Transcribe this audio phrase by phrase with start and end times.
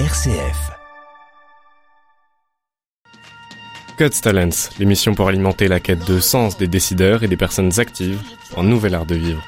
[0.00, 0.72] RCF.
[3.96, 8.20] Cuts Talents, l'émission pour alimenter la quête de sens des décideurs et des personnes actives
[8.56, 9.40] en nouvel art de vivre.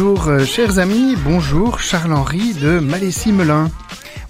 [0.00, 3.70] Bonjour euh, chers amis, bonjour Charles-Henri de Malessy-Melun.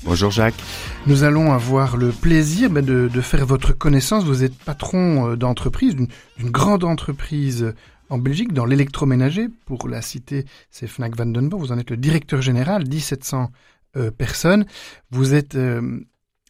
[0.03, 0.61] Bonjour Jacques.
[1.07, 4.25] Nous allons avoir le plaisir ben, de, de, faire votre connaissance.
[4.25, 6.09] Vous êtes patron euh, d'entreprise, d'une
[6.51, 7.73] grande entreprise
[8.09, 9.47] en Belgique dans l'électroménager.
[9.65, 11.63] Pour la citer, c'est Fnac Vandenborg.
[11.63, 13.53] Vous en êtes le directeur général, 1700
[13.97, 14.67] euh, personnes.
[15.13, 15.57] Vous êtes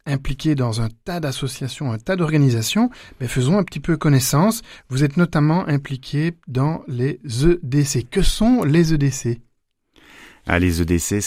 [0.07, 2.91] impliqué dans un tas d'associations, un tas d'organisations,
[3.21, 4.63] mais faisons un petit peu connaissance.
[4.89, 8.09] Vous êtes notamment impliqué dans les EDC.
[8.11, 9.41] Que sont les EDC
[10.47, 11.21] ah, les EDC,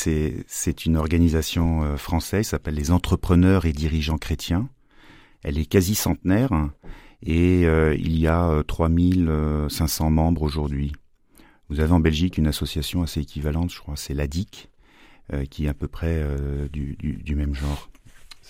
[0.47, 4.67] c'est une organisation euh, française, s'appelle les Entrepreneurs et Dirigeants Chrétiens.
[5.43, 6.49] Elle est quasi centenaire
[7.21, 10.93] et euh, il y a 3500 euh, membres aujourd'hui.
[11.69, 14.69] Vous avez en Belgique une association assez équivalente, je crois, c'est l'ADIC,
[15.49, 16.21] qui est à peu près
[16.69, 17.89] du même genre.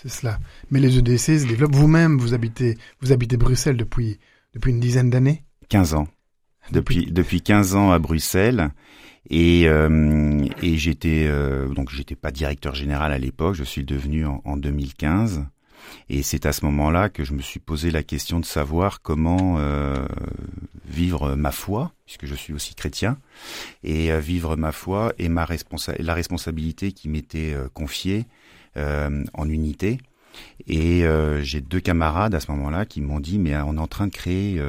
[0.04, 0.38] C'est cela.
[0.70, 1.74] Mais les EDC se développent.
[1.74, 4.18] Vous-même, vous habitez, vous habitez Bruxelles depuis,
[4.52, 5.44] depuis une dizaine d'années?
[5.70, 6.08] 15 ans.
[6.72, 8.70] Depuis, depuis 15 ans à Bruxelles.
[9.30, 14.26] Et, euh, et j'étais euh, donc j'étais pas directeur général à l'époque, je suis devenu
[14.26, 15.46] en, en 2015.
[16.08, 19.56] Et c'est à ce moment-là que je me suis posé la question de savoir comment
[19.58, 20.06] euh,
[20.86, 23.18] vivre ma foi, puisque je suis aussi chrétien,
[23.82, 28.26] et euh, vivre ma foi et ma responsa la responsabilité qui m'était euh, confiée
[28.76, 29.98] euh, en unité.
[30.66, 31.04] Et
[31.42, 34.12] j'ai deux camarades à ce moment-là qui m'ont dit mais on est en train de
[34.12, 34.60] créer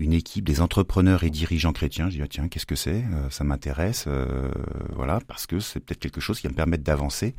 [0.00, 2.08] une équipe des entrepreneurs et dirigeants chrétiens.
[2.08, 4.50] Je dis ah, tiens qu'est-ce que c'est euh, Ça m'intéresse, euh,
[4.94, 7.34] voilà parce que c'est peut-être quelque chose qui va me permettre d'avancer.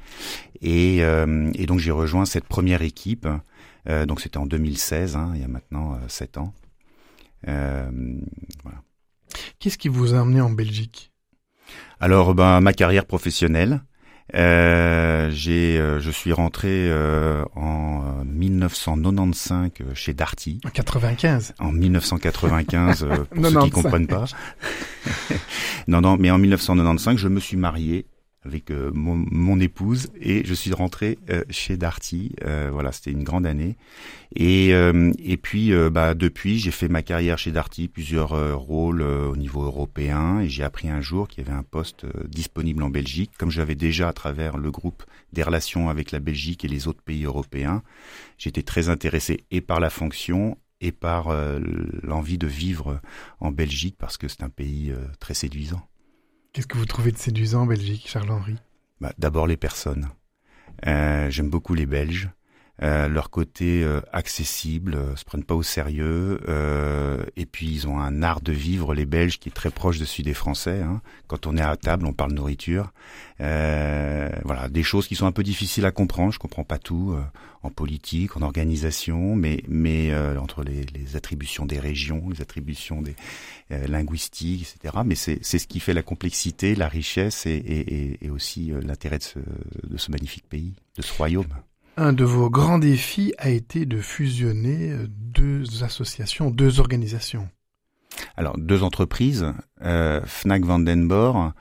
[0.62, 3.28] Et, euh, et, donc j'ai rejoint cette première équipe.
[3.88, 6.54] donc c'était en 2016, hein, il y a maintenant sept ans.
[7.44, 8.84] voilà.
[9.60, 11.12] Qu'est-ce qui vous a amené en Belgique?
[12.00, 13.82] Alors ben ma carrière professionnelle.
[14.34, 20.62] Euh, j'ai, euh, je suis rentré euh, en 1995 chez Darty.
[20.66, 21.54] En 95.
[21.60, 24.26] En 1995, pour ceux qui comprennent pas.
[25.88, 28.06] non, non, mais en 1995, je me suis marié
[28.44, 32.36] avec euh, mon, mon, épouse et je suis rentré euh, chez Darty.
[32.44, 33.78] Euh, voilà, c'était une grande année.
[34.36, 39.64] Et, et puis, bah, depuis, j'ai fait ma carrière chez Darty, plusieurs rôles au niveau
[39.64, 40.40] européen.
[40.40, 43.76] Et j'ai appris un jour qu'il y avait un poste disponible en Belgique, comme j'avais
[43.76, 45.04] déjà à travers le groupe
[45.34, 47.84] des relations avec la Belgique et les autres pays européens.
[48.38, 51.28] J'étais très intéressé et par la fonction et par
[52.02, 53.02] l'envie de vivre
[53.42, 55.86] en Belgique parce que c'est un pays très séduisant.
[56.54, 58.56] Qu'est-ce que vous trouvez de séduisant en Belgique, Charles-Henri?
[59.00, 60.10] Bah, D'abord les personnes.
[60.86, 62.30] Euh, J'aime beaucoup les Belges.
[62.84, 67.88] Euh, leur côté euh, accessible, euh, se prennent pas au sérieux, euh, et puis ils
[67.88, 70.82] ont un art de vivre les Belges qui est très proche de celui des Français.
[70.82, 71.02] Hein.
[71.28, 72.92] Quand on est à table, on parle nourriture.
[73.40, 76.34] Euh, voilà, des choses qui sont un peu difficiles à comprendre.
[76.34, 77.16] Je comprends pas tout
[77.64, 83.16] en politique, en organisation, mais mais entre les, les, attributions des régions, les attributions des
[83.70, 85.02] linguistiques, etc.
[85.06, 89.18] Mais c'est c'est ce qui fait la complexité, la richesse et, et, et aussi l'intérêt
[89.18, 89.40] de ce,
[89.84, 91.48] de ce magnifique pays, de ce royaume.
[91.98, 97.50] Un de vos grands défis a été de fusionner euh, deux associations, deux organisations.
[98.38, 99.54] Alors, deux entreprises.
[99.82, 101.52] Euh, Fnac Vandenborg,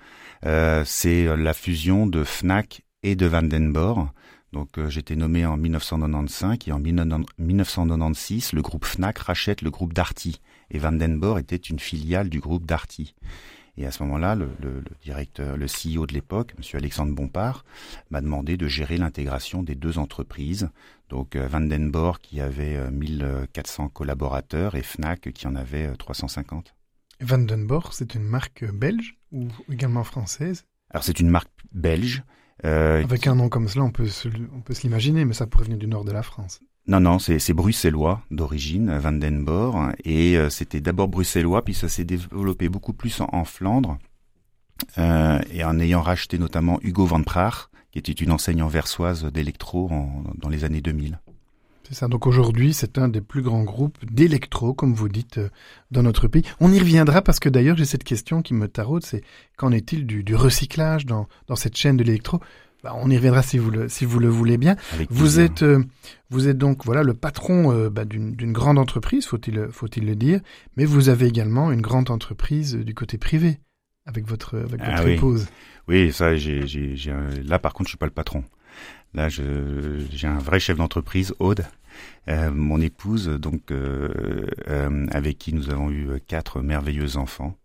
[0.46, 4.08] euh, c'est la fusion de Fnac et de Vandenborg.
[4.52, 10.40] Donc, j'étais nommé en 1995 et en 1996, le groupe Fnac rachète le groupe Darty.
[10.70, 13.14] Et Vandenborg était une filiale du groupe Darty.
[13.76, 17.64] Et à ce moment-là, le, le, le, directeur, le CEO de l'époque, Monsieur Alexandre Bompard,
[18.10, 20.68] m'a demandé de gérer l'intégration des deux entreprises.
[21.08, 26.74] Donc euh, Vandenborg qui avait 1400 euh, collaborateurs et Fnac qui en avait 350.
[27.20, 30.64] Euh, Vandenborg, c'est une marque belge ou également française?
[30.90, 32.22] Alors c'est une marque belge.
[32.64, 35.46] Euh, Avec un nom comme cela, on peut se, on peut se l'imaginer, mais ça
[35.46, 36.60] pourrait venir du nord de la France.
[36.86, 42.68] Non, non, c'est bruxellois d'origine, Vandenborg, et euh, c'était d'abord bruxellois, puis ça s'est développé
[42.68, 43.98] beaucoup plus en, Flandre,
[44.98, 47.52] euh, et en ayant racheté notamment Hugo Van Praag,
[47.92, 49.90] qui était une enseigne anversoise d'électro
[50.36, 51.18] dans les années 2000.
[51.90, 52.08] C'est ça.
[52.08, 55.48] Donc aujourd'hui, c'est un des plus grands groupes d'électro, comme vous dites, euh,
[55.90, 56.44] dans notre pays.
[56.60, 59.22] On y reviendra parce que d'ailleurs, j'ai cette question qui me taraude, c'est
[59.56, 62.40] qu'en est-il du, recyclage dans cette chaîne de l'électro?
[62.82, 64.76] Bah, on y reviendra si vous le, si vous le voulez bien.
[65.10, 65.82] vous êtes, euh,
[66.30, 70.40] vous êtes donc voilà le patron euh, bah, d'une grande entreprise, faut-il faut-il le dire,
[70.76, 73.58] mais vous avez également une grande entreprise du côté privé
[74.06, 75.46] avec votre, avec ah votre épouse.
[75.88, 76.64] Oui, ça, j'ai,
[77.44, 78.44] là par contre, je suis pas le patron.
[79.12, 81.64] Là, j'ai un vrai chef d'entreprise, Aude,
[82.28, 87.56] euh, mon épouse, donc euh, euh, avec qui nous avons eu quatre merveilleux enfants.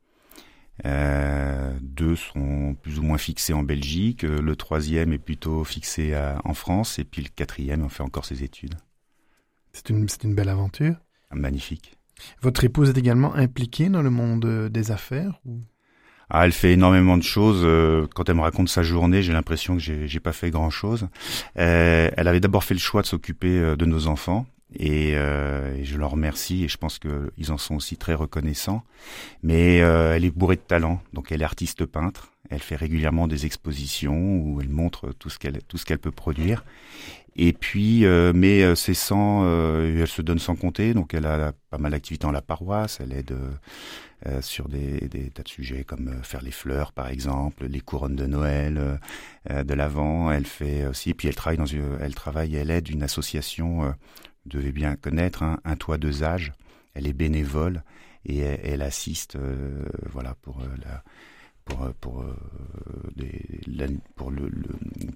[0.84, 7.00] Deux sont plus ou moins fixés en Belgique, le troisième est plutôt fixé en France,
[7.00, 8.76] et puis le quatrième on fait encore ses études.
[9.74, 10.96] C'est une, c'est une belle aventure.
[11.32, 11.94] Magnifique.
[12.42, 15.62] Votre épouse est également impliquée dans le monde des affaires ou?
[16.30, 17.62] Ah, elle fait énormément de choses.
[17.64, 20.70] Euh, quand elle me raconte sa journée, j'ai l'impression que j'ai, j'ai pas fait grand
[20.70, 21.08] chose.
[21.58, 24.48] Euh, elle avait d'abord fait le choix de s'occuper euh, de nos enfants.
[24.74, 28.84] Et, et, je leur remercie et je pense qu'ils en sont aussi très reconnaissants.
[29.44, 32.32] Mais elle est bourrée de talent, donc elle est artiste peintre.
[32.50, 36.12] Elle fait régulièrement des expositions où elle montre tout ce qu'elle tout ce qu'elle peut
[36.12, 36.66] produire.
[37.36, 41.92] Et puis, mais c'est sans, elle se donne sans compter, donc elle a pas mal
[41.92, 43.00] d'activités dans la paroisse.
[43.02, 43.36] Elle aide
[44.28, 47.82] euh, sur des, des, tas de sujets comme euh, faire les fleurs par exemple, les
[47.82, 49.00] couronnes de Noël,
[49.52, 50.32] euh, de l'Avent.
[50.32, 53.94] Elle fait aussi, puis elle travaille dans une, elle travaille, elle aide une association,
[54.46, 56.54] devez bien connaître, hein, un toit deux âges.
[56.94, 57.84] Elle est bénévole
[58.26, 59.38] et elle, assiste,
[60.12, 61.04] voilà, pour la
[61.66, 62.24] pour pour
[63.16, 63.42] des,
[64.16, 64.50] pour le,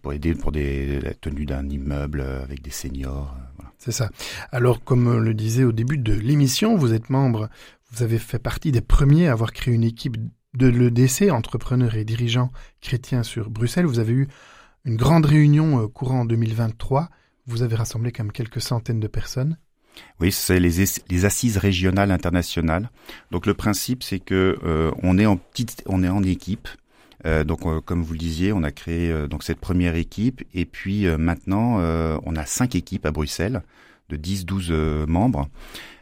[0.01, 3.71] pour aider pour des la tenue d'un immeuble avec des seniors voilà.
[3.77, 4.09] c'est ça
[4.51, 7.49] alors comme le disait au début de l'émission vous êtes membre
[7.91, 10.17] vous avez fait partie des premiers à avoir créé une équipe
[10.55, 12.51] de l'EDC, entrepreneurs et dirigeants
[12.81, 13.85] chrétiens sur Bruxelles.
[13.85, 14.27] Vous avez eu
[14.85, 17.09] une grande réunion euh, courant en 2023.
[17.49, 19.57] Vous avez rassemblé quand même quelques centaines de personnes.
[20.19, 22.89] Oui, c'est les, assises régionales internationales.
[23.31, 26.69] Donc le principe, c'est que euh, on est en petite, on est en équipe.
[27.25, 31.05] Euh, donc, comme vous le disiez, on a créé donc cette première équipe, et puis
[31.17, 31.79] maintenant,
[32.23, 33.61] on a cinq équipes à Bruxelles
[34.09, 35.49] de 10-12 membres.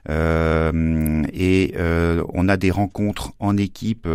[0.10, 4.08] Euh, et euh, on a des rencontres en équipe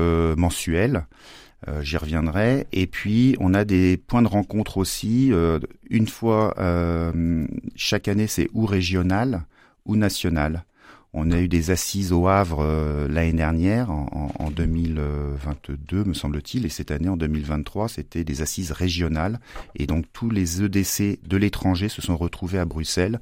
[1.69, 1.83] euh.
[1.83, 2.67] J'y reviendrai.
[2.73, 5.33] Et puis, on a des points de rencontre aussi.
[5.91, 6.55] une fois
[7.77, 9.45] chaque année, c'est ou régional
[9.85, 10.65] ou national.
[11.15, 12.65] On a eu des assises au Havre
[13.11, 18.73] l'année dernière, en, en, 2022 me semble-t-il, et cette année en 2023, c'était des assises
[18.73, 19.39] régionales.
[19.77, 23.21] Et donc tous les EDC de l'étranger se sont retrouvés à Bruxelles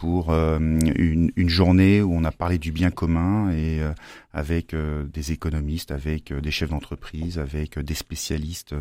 [0.00, 3.92] pour euh, une, une, journée où on a parlé du bien commun et euh,
[4.32, 8.74] avec euh, des économistes, avec des chefs d'entreprise, avec des spécialistes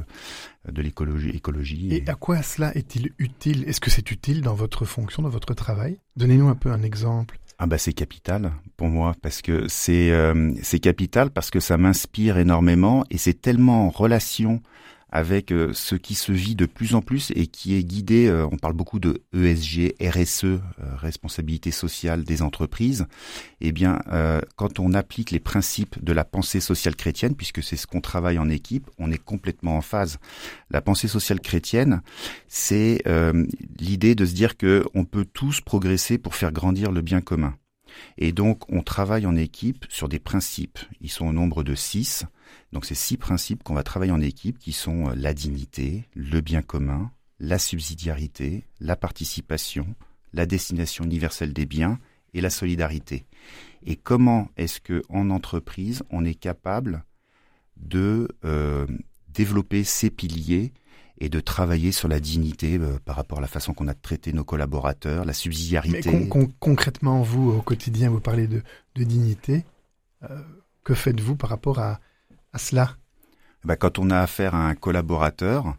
[0.71, 1.31] de l'écologie.
[1.31, 2.09] Écologie et...
[2.09, 3.65] à quoi cela est-il utile?
[3.67, 5.99] Est-ce que c'est utile dans votre fonction, dans votre travail?
[6.15, 7.37] Donnez-nous un peu un exemple.
[7.57, 10.13] Ah bah c'est capital pour moi parce que c'est
[10.61, 14.61] c'est capital parce que ça m'inspire énormément et c'est tellement en relation
[15.11, 18.47] avec euh, ce qui se vit de plus en plus et qui est guidé, euh,
[18.51, 20.59] on parle beaucoup de ESG, RSE, euh,
[20.95, 23.07] responsabilité sociale des entreprises,
[23.61, 23.99] eh bien,
[24.55, 28.37] quand on applique les principes de la pensée sociale chrétienne, puisque c'est ce qu'on travaille
[28.37, 30.17] en équipe, on est complètement en phase.
[30.69, 32.01] La pensée sociale chrétienne,
[32.47, 33.03] c'est
[33.79, 37.55] l'idée de se dire que on peut tous progresser pour faire grandir le bien commun.
[38.17, 40.79] Et donc, on travaille en équipe sur des principes.
[41.01, 42.25] Ils sont au nombre de six.
[42.71, 46.41] Donc ces six principes qu'on va travailler en équipe qui sont euh, la dignité, le
[46.41, 49.95] bien commun, la subsidiarité, la participation,
[50.33, 51.99] la destination universelle des biens
[52.33, 53.25] et la solidarité.
[53.85, 57.03] Et comment est-ce que en entreprise on est capable
[57.77, 58.85] de euh,
[59.29, 60.73] développer ces piliers
[61.21, 64.31] et de travailler sur la dignité euh, par rapport à la façon qu'on a traité
[64.31, 66.11] nos collaborateurs, la subsidiarité?
[66.11, 68.61] Mais concrètement, vous, au quotidien, vous parlez de,
[68.95, 69.63] dignité.
[70.83, 72.01] que faites-vous par rapport à,
[72.53, 72.97] à cela
[73.63, 75.75] bah, Quand on a affaire à un collaborateur,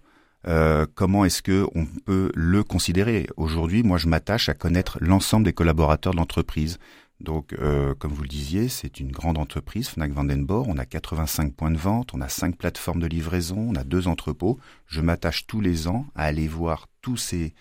[0.47, 3.29] euh, comment est-ce que on peut le considérer?
[3.37, 6.79] Aujourd'hui, moi, je m'attache à connaître l'ensemble des collaborateurs de l'entreprise.
[7.21, 10.67] Donc, euh, comme vous le disiez, c'est une grande entreprise, Fnac Vandenborg.
[10.69, 14.09] On a 85 points de vente, on a cinq plateformes de livraison, on a deux
[14.09, 14.59] entrepôts.
[14.87, 17.53] Je m'attache tous les ans à aller voir tous ces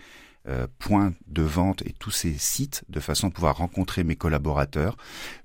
[0.48, 4.96] euh, points de vente et tous ces sites de façon à pouvoir rencontrer mes collaborateurs.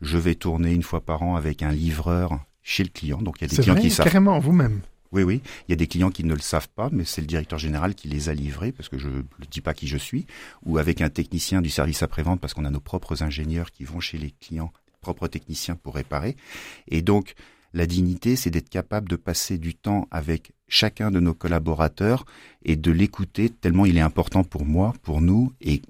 [0.00, 3.22] Je vais tourner une fois par an avec un livreur chez le client.
[3.22, 4.06] Donc il y a des clients qui savent.
[4.06, 4.80] Carrément, vous-même.
[5.12, 5.40] Oui, oui.
[5.68, 7.94] Il y a des clients qui ne le savent pas, mais c'est le directeur général
[7.94, 10.26] qui les a livrés, parce que je ne dis pas qui je suis,
[10.64, 14.00] ou avec un technicien du service après-vente, parce qu'on a nos propres ingénieurs qui vont
[14.00, 16.36] chez les clients, propres techniciens pour réparer.
[16.88, 17.34] Et donc,
[17.74, 22.24] la dignité, c'est d'être capable de passer du temps avec chacun de nos collaborateurs
[22.64, 25.80] et de l'écouter tellement il est important pour moi, pour nous, et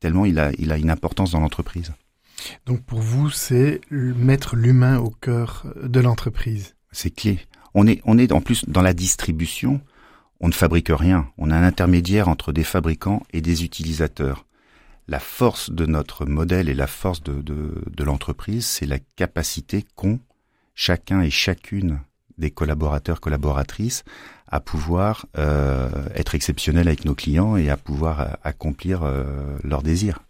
[0.00, 1.92] tellement il a, il a une importance dans l'entreprise.
[2.66, 6.74] Donc pour vous, c'est mettre l'humain au cœur de l'entreprise.
[6.92, 7.40] C'est clé.
[7.74, 9.80] On est, on est en plus dans la distribution.
[10.40, 11.28] On ne fabrique rien.
[11.38, 14.46] On a un intermédiaire entre des fabricants et des utilisateurs.
[15.08, 20.18] La force de notre modèle et la force de, de, l'entreprise, c'est la capacité qu'ont
[20.74, 22.00] chacun et chacune
[22.38, 24.04] des collaborateurs, collaboratrices
[24.48, 29.24] à pouvoir euh, être exceptionnels avec nos clients et à pouvoir euh, accomplir euh,
[29.62, 30.20] leurs désirs.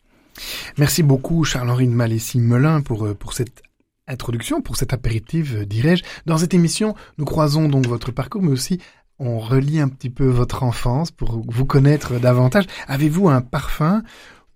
[0.79, 3.63] Merci beaucoup Charles-Henri de Malessy-Melin pour, pour cette
[4.09, 6.05] introduction, pour cet apéritif, dirais-je.
[6.27, 8.81] Dans cette émission, nous croisons donc votre parcours, mais aussi
[9.19, 12.67] on relie un petit peu votre enfance pour vous connaître davantage.
[12.87, 14.03] Avez-vous un parfum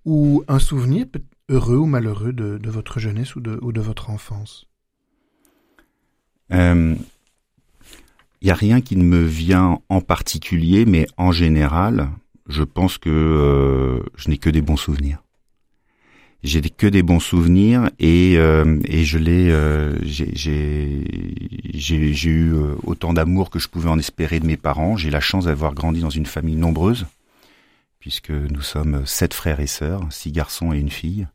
[0.04, 1.06] ou un souvenir
[1.48, 4.66] heureux ou malheureux de, votre jeunesse ou de, votre enfance?
[6.52, 6.94] Euh,
[8.40, 12.10] il n'y a rien qui ne me vient en particulier, mais en général,
[12.48, 15.22] je pense que euh, je n'ai que des bons souvenirs.
[16.42, 21.04] J'ai que des bons souvenirs et, euh, et je l'ai, euh, j'ai
[22.24, 22.54] eu
[22.84, 24.96] autant d'amour que je pouvais en espérer de mes parents.
[24.96, 27.06] J'ai la chance d'avoir grandi dans une famille nombreuse,
[27.98, 31.26] puisque nous sommes sept frères et sœurs, six garçons et une fille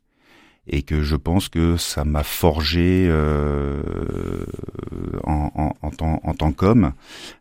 [0.68, 4.44] et que je pense que ça m'a forgé euh,
[5.24, 6.92] en, en, en, tant, en tant qu'homme,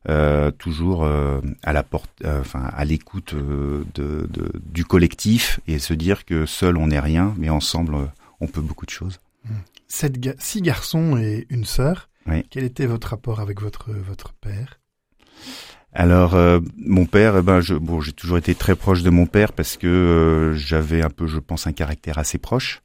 [0.10, 5.60] euh, toujours euh, à la porte, euh, enfin à l'écoute euh, de, de, du collectif
[5.67, 7.96] et se dire que seul on n'est rien, mais ensemble
[8.39, 9.20] on peut beaucoup de choses.
[9.88, 12.10] Sept ga six garçons et une sœur.
[12.27, 12.44] Oui.
[12.50, 14.79] Quel était votre rapport avec votre votre père?
[15.94, 19.27] Alors euh, mon père, eh ben je, bon, j'ai toujours été très proche de mon
[19.27, 22.82] père parce que euh, j'avais un peu, je pense, un caractère assez proche.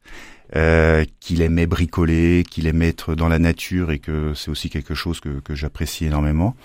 [0.53, 4.93] Euh, qu'il aimait bricoler, qu'il aimait être dans la nature et que c'est aussi quelque
[4.93, 6.57] chose que, j'apprécie énormément.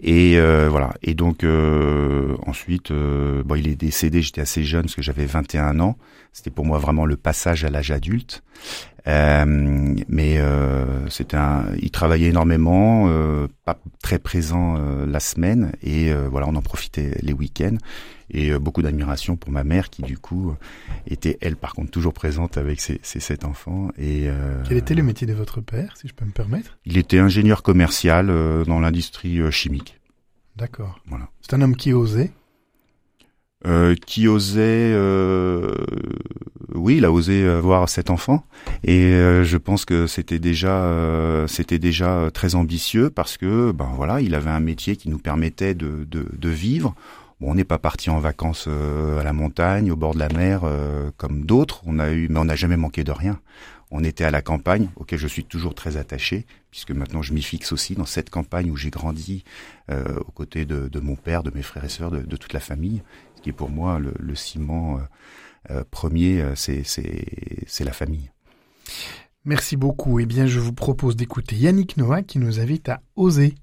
[0.00, 0.94] Et euh, voilà.
[1.02, 4.22] Et donc euh, ensuite, bon, il est décédé.
[4.22, 5.98] J'étais assez jeune parce que j'avais 21 ans.
[6.32, 8.42] C'était pour moi vraiment le passage à l'âge adulte.
[9.06, 10.40] Mais
[11.08, 13.08] c'était un, il travaillait énormément,
[13.64, 17.78] pas très présent la semaine et voilà, on en profitait les week-ends
[18.30, 20.54] et euh, beaucoup d'admiration pour ma mère qui du coup
[21.06, 23.90] était elle par contre toujours présente avec ses, ses sept enfants.
[23.98, 26.78] Et euh, quel était le métier de votre père, si je peux me permettre?
[26.84, 30.00] Il était ingénieur commercial euh, dans l'industrie chimique.
[30.56, 31.00] D'accord.
[31.06, 31.28] Voilà.
[31.40, 32.30] C'est un homme qui osait.
[33.66, 35.74] Euh, qui osait, euh,
[36.72, 38.44] oui, il a osé avoir sept enfants,
[38.84, 44.20] et euh, je pense que c'était déjà, c'était déjà très ambitieux parce que, ben voilà,
[44.20, 46.94] il avait un métier qui nous permettait de, de, de vivre.
[47.40, 50.30] Bon, on n'est pas parti en vacances euh, à la montagne, au bord de la
[50.30, 51.82] mer, euh, comme d'autres.
[51.84, 53.38] On a eu, mais on n'a jamais manqué de rien.
[53.90, 57.42] On était à la campagne, auquel je suis toujours très attaché, puisque maintenant je m'y
[57.42, 59.44] fixe aussi dans cette campagne où j'ai grandi
[59.90, 62.54] euh, aux côtés de, de, mon père, de mes frères et sœurs, de, de, toute
[62.54, 63.02] la famille.
[63.46, 64.98] Qui est pour moi le, le ciment
[65.92, 68.32] premier, c'est la famille.
[69.44, 70.18] Merci beaucoup.
[70.18, 73.54] Eh bien, je vous propose d'écouter Yannick Noah qui nous invite à oser.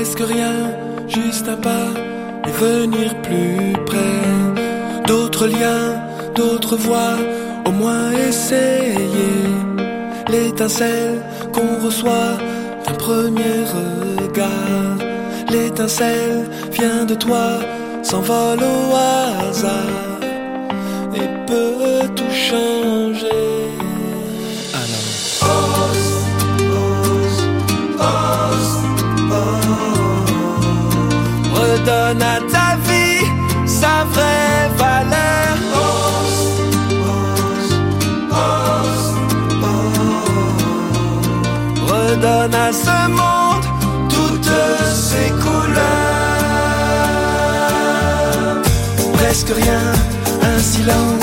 [0.00, 0.54] presque rien,
[1.08, 1.88] juste un pas
[2.48, 4.22] et venir plus près.
[5.06, 6.00] D'autres liens,
[6.34, 7.16] d'autres voix,
[7.66, 9.69] au moins essayer.
[10.30, 11.22] L'étincelle
[11.52, 12.38] qu'on reçoit
[12.86, 14.98] d'un premier regard.
[15.50, 17.60] L'étincelle vient de toi,
[18.02, 20.20] s'envole au hasard
[21.14, 23.60] et peut tout changer.
[31.84, 32.40] donne à
[42.42, 43.64] À ce monde
[44.08, 44.50] toutes
[44.94, 45.82] ses couleurs.
[49.12, 49.92] Presque rien,
[50.42, 51.19] un silence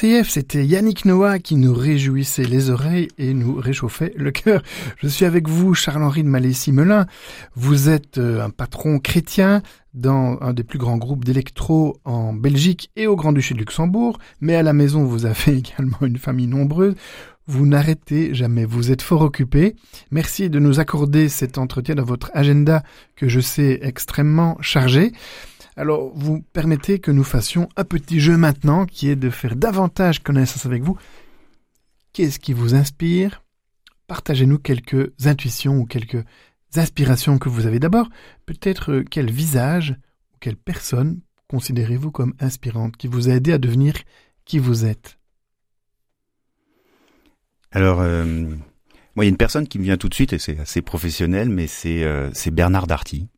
[0.00, 4.62] C'était Yannick Noah qui nous réjouissait les oreilles et nous réchauffait le cœur.
[4.96, 7.04] Je suis avec vous, Charles-Henri de Malessy-Melun.
[7.54, 9.60] Vous êtes euh, un patron chrétien
[9.92, 14.54] dans un des plus grands groupes d'électro en Belgique et au Grand-Duché de Luxembourg, mais
[14.54, 16.94] à la maison vous avez également une famille nombreuse.
[17.46, 19.76] Vous n'arrêtez jamais, vous êtes fort occupé.
[20.10, 22.82] Merci de nous accorder cet entretien dans votre agenda
[23.16, 25.12] que je sais extrêmement chargé.
[25.80, 30.22] Alors, vous permettez que nous fassions un petit jeu maintenant, qui est de faire davantage
[30.22, 30.98] connaissance avec vous.
[32.12, 33.42] Qu'est-ce qui vous inspire?
[34.06, 36.22] Partagez-nous quelques intuitions ou quelques
[36.76, 37.78] inspirations que vous avez.
[37.78, 38.10] D'abord,
[38.44, 39.96] peut-être euh, quel visage
[40.34, 43.94] ou quelle personne considérez-vous comme inspirante, qui vous a aidé à devenir
[44.44, 45.16] qui vous êtes?
[47.70, 48.24] Alors, euh,
[49.14, 50.82] moi, il y a une personne qui me vient tout de suite, et c'est assez
[50.82, 53.28] professionnel, mais c'est euh, c'est Bernard Darty.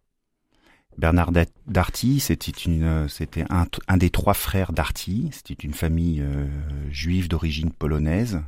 [0.99, 3.09] Bernard Da- Darty, c'était euh,
[3.89, 5.31] un, des trois frères Darty.
[5.33, 6.47] C'était une famille euh,
[6.91, 8.41] juive d'origine polonaise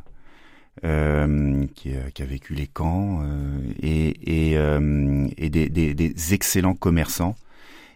[0.85, 7.37] euh, qui, a- qui a vécu les camps euh, et, et, euh, des, excellents commerçants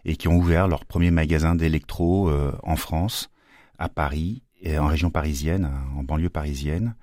[0.05, 3.29] et qui ont ouvert leur premier magasin d'électro euh, en France,
[3.77, 6.95] à Paris, en région parisienne, en banlieue parisienne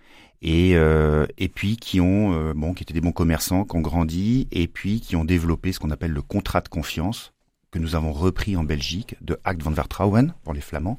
[0.42, 4.46] et euh, puis qui ont euh, bon qui étaient des bons commerçants qui ont grandi
[4.52, 7.32] et puis qui ont développé ce qu'on appelle le contrat de confiance
[7.76, 10.98] que nous avons repris en Belgique de Act van Vertrouwen pour les flamands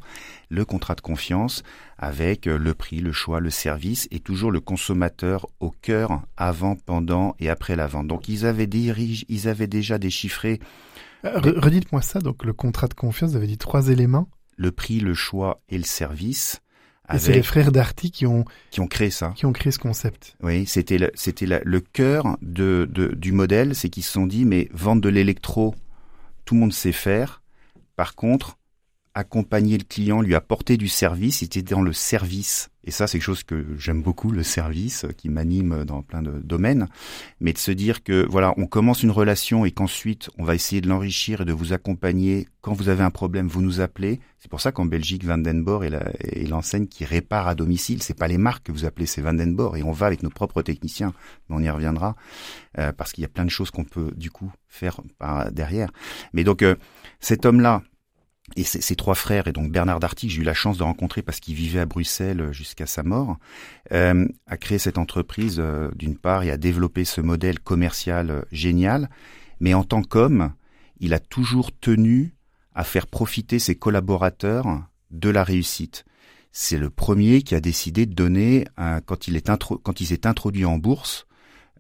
[0.50, 1.63] le contrat de confiance
[1.98, 6.76] avec euh, le prix le choix le service et toujours le consommateur au cœur avant
[6.76, 10.60] pendant et après la vente donc ils avaient dirige ils avaient déjà déchiffré
[11.26, 14.30] Euh, re- Redites-moi ça, donc le contrat de confiance, vous avez dit trois éléments.
[14.56, 16.62] le prix le choix et le service
[17.12, 19.72] Et c'est les avec, frères Darty qui ont, qui ont créé ça qui ont créé
[19.72, 20.36] ce concept.
[20.44, 24.46] Oui, c'était le, c'était le cœur de, de- du modèle, c'est qu'ils se sont dit,
[24.46, 25.74] mais vendre de l'électro,
[26.48, 27.44] tout le monde sait faire.
[27.98, 28.57] Par contre,
[29.18, 32.70] accompagner le client, lui apporter du service, c'était dans le service.
[32.84, 36.22] Et ça, c'est quelque chose que j'aime beaucoup, le service, euh, qui m'anime dans plein
[36.22, 36.88] de domaines.
[37.42, 40.80] Mais de se dire que, voilà, on commence une relation et qu'ensuite, on va essayer
[40.82, 42.48] de l'enrichir et de vous accompagner.
[42.62, 44.22] Quand vous avez un problème, vous nous appelez.
[44.40, 48.04] C'est pour ça qu'en Belgique, Vandenborg est l'enseigne qui répare à domicile.
[48.04, 49.78] C'est pas les marques que vous appelez, c'est Vandenborg.
[49.78, 51.14] Et on va avec nos propres techniciens.
[51.50, 52.16] Mais on y reviendra.
[52.80, 55.90] euh, parce qu'il y a plein de choses qu'on peut, du coup, faire par derrière.
[56.34, 56.76] Mais donc, euh,
[57.20, 57.82] cet homme-là,
[58.56, 61.40] et ses, trois frères, et donc Bernard Darty, j'ai eu la chance de rencontrer parce
[61.40, 63.38] qu'il vivait à Bruxelles euh, jusqu'à sa mort,
[63.92, 68.42] euh, a créé cette entreprise euh, d'une part et a développé ce modèle commercial euh,
[68.52, 69.10] génial.
[69.60, 70.54] Mais en tant qu'homme,
[71.00, 72.34] il a toujours tenu
[72.74, 74.66] à faire profiter ses collaborateurs
[75.12, 76.06] de la réussite.
[76.52, 80.08] C'est le premier qui a décidé de donner, un- quand il est intro- quand il
[80.08, 81.28] s'est introduit en bourse,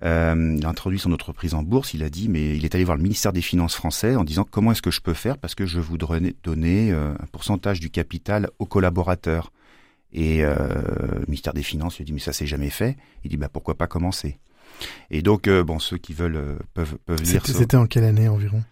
[0.03, 2.83] euh, il a introduit son entreprise en bourse, il a dit, mais il est allé
[2.83, 5.55] voir le ministère des Finances français en disant comment est-ce que je peux faire parce
[5.55, 9.51] que je voudrais donner euh, un pourcentage du capital aux collaborateurs.
[10.13, 10.55] Et euh,
[11.19, 12.97] le ministère des Finances lui dit mais ça c'est jamais fait.
[13.23, 14.39] Il dit bah pourquoi pas commencer?
[15.09, 17.45] Et donc euh, bon ceux qui veulent euh, peuvent peuvent lire.
[17.45, 18.63] C'était en quelle année environ?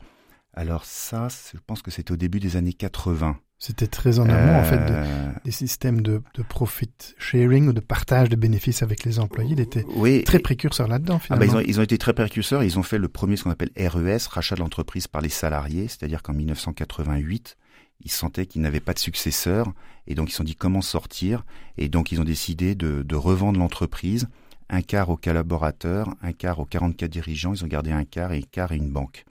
[0.54, 3.38] Alors ça, je pense que c'était au début des années 80.
[3.58, 7.74] C'était très en amont, en fait, de- Euh, des systèmes de, de profit sharing ou
[7.74, 9.52] de partage de bénéfices avec les employés.
[9.54, 11.60] Il était oui, très précurseur là-dedans, Ah bah, finalement.
[11.62, 12.64] ils, ont, ils ont été très précurseurs.
[12.64, 15.88] Ils ont fait le premier, ce qu'on appelle RES, rachat de l'entreprise par les salariés.
[15.88, 17.56] C'est-à-dire qu'en 1988,
[18.04, 19.72] ils sentaient qu'ils n'avaient pas de successeur.
[20.08, 21.46] Et donc, ils se sont dit comment sortir.
[21.78, 24.28] Et donc, ils ont décidé de, de revendre l'entreprise.
[24.70, 27.54] Un quart aux collaborateurs, un quart aux 44 dirigeants.
[27.54, 29.24] Ils ont gardé un quart et un quart et une banque.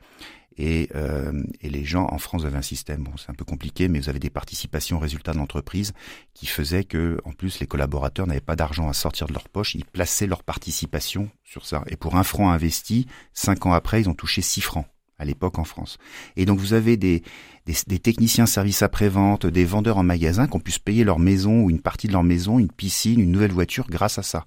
[0.56, 3.88] Et, euh, et les gens en France avaient un système, bon c'est un peu compliqué,
[3.88, 5.92] mais vous avez des participations résultats de l'entreprise
[6.32, 9.74] qui faisaient que, en plus, les collaborateurs n'avaient pas d'argent à sortir de leur poche,
[9.74, 11.82] ils plaçaient leur participation sur ça.
[11.88, 14.86] Et pour un franc investi, cinq ans après, ils ont touché six francs.
[15.18, 15.98] à l'époque en France.
[16.36, 17.22] Et donc vous avez des,
[17.66, 21.18] des, des techniciens services après-vente, des vendeurs en magasin qui ont pu se payer leur
[21.18, 24.44] maison ou une partie de leur maison, une piscine, une nouvelle voiture grâce à ça.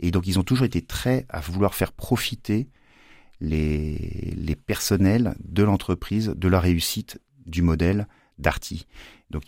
[0.00, 2.68] Et donc ils ont toujours été très à vouloir faire profiter
[3.40, 8.06] les, les personnels de l'entreprise de la réussite du modèle
[8.38, 8.86] Darty.
[9.30, 9.44] Donc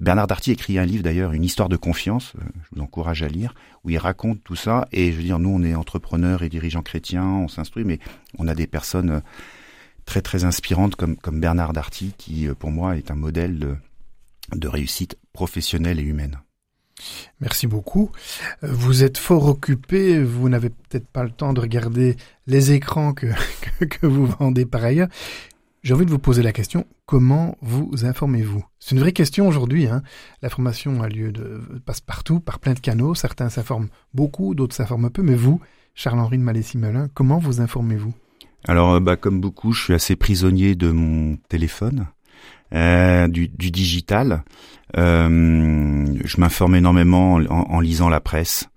[0.00, 3.28] Bernard Darty écrit un livre d'ailleurs, une histoire de confiance, euh, je vous encourage à
[3.28, 4.86] lire, où il raconte tout ça.
[4.92, 7.98] Et je veux dire, nous on est entrepreneurs et dirigeants chrétiens, on s'instruit, mais
[8.38, 9.20] on a des personnes euh,
[10.04, 13.76] très très inspirantes comme, comme Bernard Darty, qui euh, pour moi est un modèle de,
[14.54, 16.38] de réussite professionnelle et humaine.
[17.40, 18.10] Merci beaucoup.
[18.62, 23.26] Vous êtes fort occupé, vous n'avez peut-être pas le temps de regarder les écrans que,
[24.02, 25.08] vous vendez par ailleurs.
[25.82, 28.64] J'ai envie de vous poser la question, comment vous informez-vous?
[28.80, 29.86] C'est une vraie question aujourd'hui.
[29.86, 30.02] Hein.
[30.42, 33.14] La formation a lieu de passe partout, par plein de canaux.
[33.14, 35.22] Certains s'informent beaucoup, d'autres s'informent peu.
[35.22, 35.60] Mais vous,
[35.94, 38.12] Charles-Henri de Malessy-Melun, comment vous informez-vous?
[38.66, 42.08] Alors, bah, comme beaucoup, je suis assez prisonnier de mon téléphone.
[42.74, 44.42] Euh, du, du, digital.
[44.96, 48.68] Euh, je m'informe énormément en, en, lisant la presse.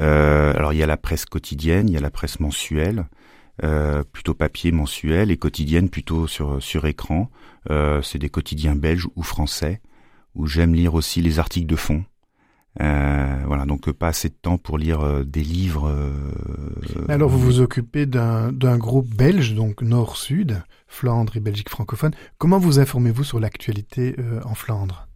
[0.00, 3.06] Euh, alors il y a la presse quotidienne, il y a la presse mensuelle,
[3.62, 7.30] euh, plutôt papier mensuel et quotidienne plutôt sur sur écran.
[7.70, 9.80] Euh, c'est des quotidiens belges ou français
[10.34, 12.04] où j'aime lire aussi les articles de fond.
[12.80, 15.88] Euh, voilà, donc pas assez de temps pour lire euh, des livres.
[15.88, 16.12] Euh,
[17.08, 22.12] alors vous vous occupez d'un d'un groupe belge, donc Nord-Sud, Flandre et Belgique francophone.
[22.38, 25.08] Comment vous informez-vous sur l'actualité en Flandre?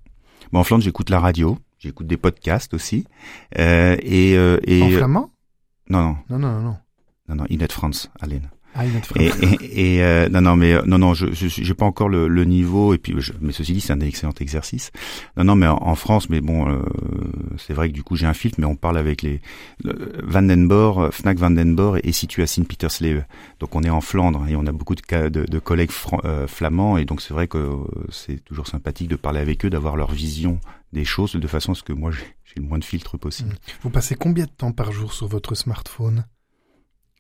[0.53, 3.07] Bon, En Flandre, j'écoute la radio, j'écoute des podcasts aussi.
[3.57, 5.31] et, et en flamand?
[5.88, 6.17] Non, non.
[6.31, 6.77] Non, non, non.
[7.29, 8.51] Non, non, Inet France, Aline.
[8.75, 9.19] Ah, France.
[9.21, 12.45] Et, et, et euh, non, non, mais non, non, je, j'ai pas encore le, le,
[12.45, 12.93] niveau.
[12.93, 14.91] Et puis, je, mais ceci dit, c'est un excellent exercice.
[15.37, 16.83] Non, non, mais en, en France, mais bon, euh,
[17.57, 19.41] c'est vrai que du coup, j'ai un filtre, mais on parle avec les
[20.25, 23.27] Vandenborg, Fnac Vandenborg est situé à Sint-Pietersleeuwen.
[23.61, 25.93] Donc, on est en Flandre et on a beaucoup de, de, de collègues
[26.25, 26.99] euh, flamands.
[26.99, 27.71] Et donc, c'est vrai que
[28.11, 30.59] c'est toujours sympathique de parler avec eux, d'avoir leur vision
[30.93, 32.25] des choses de façon à ce que moi, j'ai
[32.57, 33.55] le moins de filtres possible.
[33.83, 36.25] Vous passez combien de temps par jour sur votre smartphone?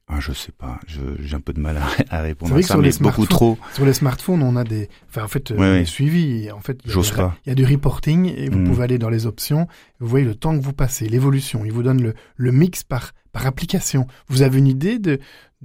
[0.06, 2.90] Ah, je sais pas, j'ai un peu de mal à, à répondre à ça, mais
[3.00, 3.58] beaucoup trop.
[3.72, 6.50] Sur les smartphones, on a des, enfin en fait, ouais, des suivis.
[6.50, 8.64] En fait, il y, a, il y a du reporting et vous mmh.
[8.64, 9.66] pouvez aller dans les options.
[10.00, 11.64] Vous voyez le temps que vous passez, l'évolution.
[11.64, 14.06] Il vous donne le, le mix par par application.
[14.28, 15.18] Vous avez une idée de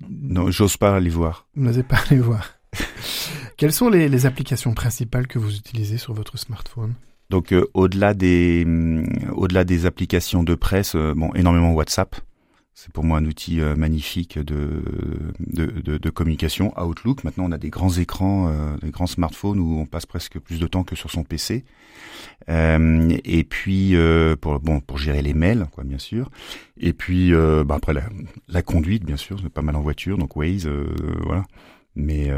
[0.09, 1.47] Non, j'ose pas aller voir.
[1.55, 2.55] Vous n'osez pas aller voir.
[3.57, 6.93] Quelles sont les, les, applications principales que vous utilisez sur votre smartphone?
[7.29, 12.15] Donc euh, au-delà des euh, au-delà des applications de presse, euh, bon énormément WhatsApp.
[12.73, 14.81] C'est pour moi un outil euh, magnifique de,
[15.39, 16.73] de, de, de, communication.
[16.79, 20.39] Outlook, maintenant on a des grands écrans, euh, des grands smartphones où on passe presque
[20.39, 21.65] plus de temps que sur son PC.
[22.49, 26.29] Euh, et puis euh, pour bon pour gérer les mails, quoi, bien sûr.
[26.79, 28.03] Et puis euh, bah, après la,
[28.47, 30.67] la, conduite, bien sûr, c'est pas mal en voiture, donc Waze,
[31.25, 31.43] voilà.
[31.95, 32.31] Mais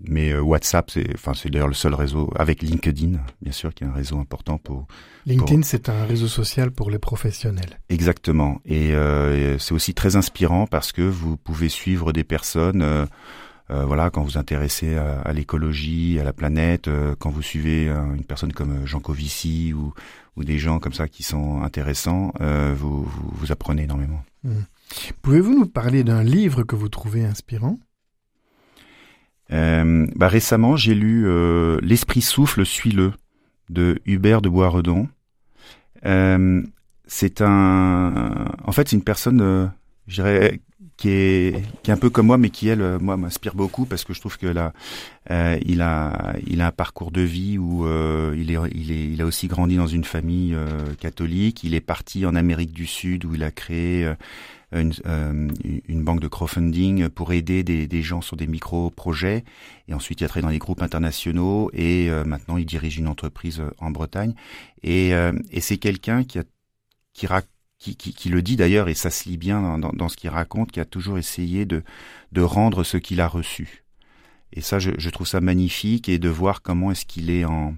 [0.00, 3.86] mais WhatsApp, c'est enfin c'est d'ailleurs le seul réseau avec LinkedIn, bien sûr, qui est
[3.86, 4.86] un réseau important pour
[5.26, 7.80] LinkedIn, c'est un réseau social pour les professionnels.
[7.88, 8.60] Exactement.
[8.64, 12.82] Et euh, c'est aussi très inspirant parce que vous pouvez suivre des personnes.
[12.82, 13.06] Euh,
[13.70, 17.88] euh, voilà, quand vous intéressez à, à l'écologie, à la planète, euh, quand vous suivez
[17.88, 19.92] une personne comme Jean Covici ou,
[20.36, 24.22] ou des gens comme ça qui sont intéressants, euh, vous, vous, vous, apprenez énormément.
[24.44, 24.50] Mmh.
[25.22, 27.76] Pouvez-vous nous parler d'un livre que vous trouvez inspirant?
[29.50, 31.26] Bah, Récemment, j'ai lu
[31.80, 33.12] L'Esprit souffle, suis-le
[33.70, 35.08] de Hubert de Boisredon.
[36.04, 36.62] Euh,
[37.06, 39.66] c'est un, en fait, c'est une personne, euh,
[40.06, 40.60] je dirais,
[40.96, 43.84] qui est qui est un peu comme moi, mais qui elle, euh, moi, m'inspire beaucoup
[43.84, 44.72] parce que je trouve que là,
[45.30, 49.08] euh, il a il a un parcours de vie où euh, il est il est
[49.08, 51.64] il a aussi grandi dans une famille euh, catholique.
[51.64, 54.10] Il est parti en Amérique du Sud où il a créé
[54.72, 54.92] une,
[55.88, 59.44] une, banque de crowdfunding pour aider des, des gens sur des micro-projets.
[59.88, 63.62] Et ensuite, il a travaillé dans les groupes internationaux et maintenant, il dirige une entreprise
[63.78, 64.34] en Bretagne.
[64.82, 65.10] Et,
[65.50, 66.44] et c'est quelqu'un qui a
[67.12, 67.26] qui
[67.78, 70.16] qui, qui, qui, le dit d'ailleurs, et ça se lit bien dans, dans, dans ce
[70.16, 71.82] qu'il raconte, qui a toujours essayé de,
[72.32, 73.84] de rendre ce qu'il a reçu.
[74.52, 77.74] Et ça, je, je, trouve ça magnifique, et de voir comment est-ce qu'il est en,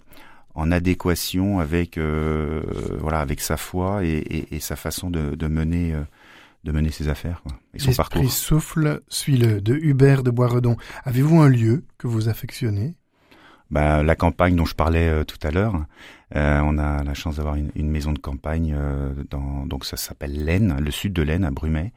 [0.55, 2.62] en adéquation avec, euh,
[3.01, 5.94] voilà, avec sa foi et, et, et sa façon de, de mener.
[5.94, 6.03] Euh,
[6.68, 8.31] de mener ses affaires quoi, et son parcours.
[8.31, 10.76] souffle, suis-le, de Hubert de Boisredon.
[11.04, 12.94] Avez-vous un lieu que vous affectionnez?
[13.70, 15.85] Bah, la campagne dont je parlais euh, tout à l'heure.
[16.37, 19.96] Euh, on a la chance d'avoir une, une, maison de campagne euh, dans donc ça
[19.96, 21.92] s'appelle l'Aisne, le sud de l'Aisne à Brumet.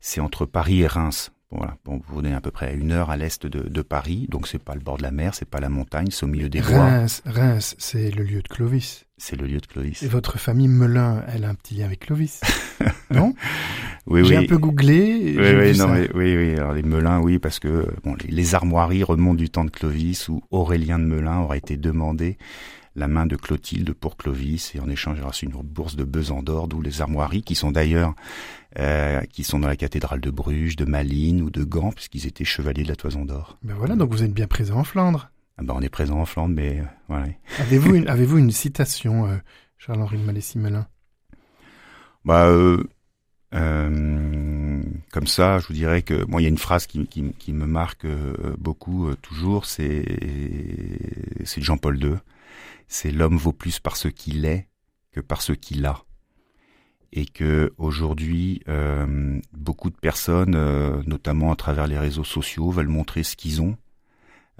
[0.00, 3.08] C'est entre Paris et Reims voilà, bon, vous venez à peu près à une heure
[3.10, 5.60] à l'est de, de Paris, donc c'est pas le bord de la mer, c'est pas
[5.60, 6.84] la montagne, c'est au milieu des bois.
[6.84, 9.04] Reims, Reims, c'est le lieu de Clovis.
[9.16, 10.02] C'est le lieu de Clovis.
[10.02, 12.40] Et votre famille Melun, elle a un petit lien avec Clovis,
[13.10, 13.32] non?
[14.08, 14.44] Oui, J'ai oui.
[14.44, 15.34] un peu googlé.
[15.38, 16.54] Oui, oui, non, mais, oui, oui.
[16.56, 20.28] Alors les Melun, oui, parce que bon, les, les armoiries remontent du temps de Clovis
[20.28, 22.38] où Aurélien de Melun aurait été demandé
[22.96, 26.42] la main de Clotilde pour Clovis et en échange il reçu une bourse de Besançon
[26.42, 28.14] d'or, d'où les armoiries qui sont d'ailleurs
[28.78, 32.44] euh, qui sont dans la cathédrale de Bruges, de Malines ou de Gand puisqu'ils étaient
[32.44, 33.58] chevaliers de la Toison d'or.
[33.62, 35.30] Ben voilà, donc vous êtes bien présent en Flandre.
[35.58, 37.26] Ah ben, on est présent en Flandre, mais euh, voilà.
[37.60, 39.36] Avez-vous une, avez-vous une citation, euh,
[39.78, 40.86] Charles-Henri de Malessy-Melun
[42.24, 42.82] Bah, euh,
[45.12, 47.52] comme ça, je vous dirais que bon, il y a une phrase qui, qui, qui
[47.54, 48.06] me marque
[48.58, 50.04] beaucoup toujours, c'est
[51.44, 52.16] c'est Jean-Paul II.
[52.88, 54.68] C'est l'homme vaut plus par ce qu'il est
[55.12, 56.04] que par ce qu'il a.
[57.12, 62.88] Et que aujourd'hui, euh, beaucoup de personnes, euh, notamment à travers les réseaux sociaux, veulent
[62.88, 63.76] montrer ce qu'ils ont,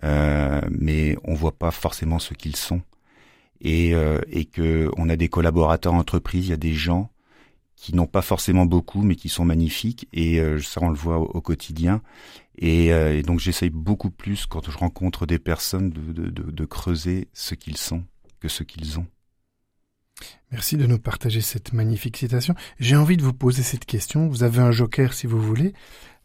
[0.04, 2.82] euh, mais on voit pas forcément ce qu'ils sont.
[3.62, 3.92] Et,
[4.28, 7.10] et que on a des collaborateurs en entreprise, il y a des gens
[7.74, 10.08] qui n'ont pas forcément beaucoup, mais qui sont magnifiques.
[10.12, 12.02] Et euh, ça, on le voit au, quotidien.
[12.58, 18.04] Et, donc, j'essaye beaucoup plus, quand je rencontre des personnes, de creuser ce qu'ils sont
[18.38, 19.06] que ce qu'ils ont.
[20.50, 22.54] Merci de nous partager cette magnifique citation.
[22.78, 24.28] J'ai envie de vous poser cette question.
[24.28, 25.74] Vous avez un joker si vous voulez.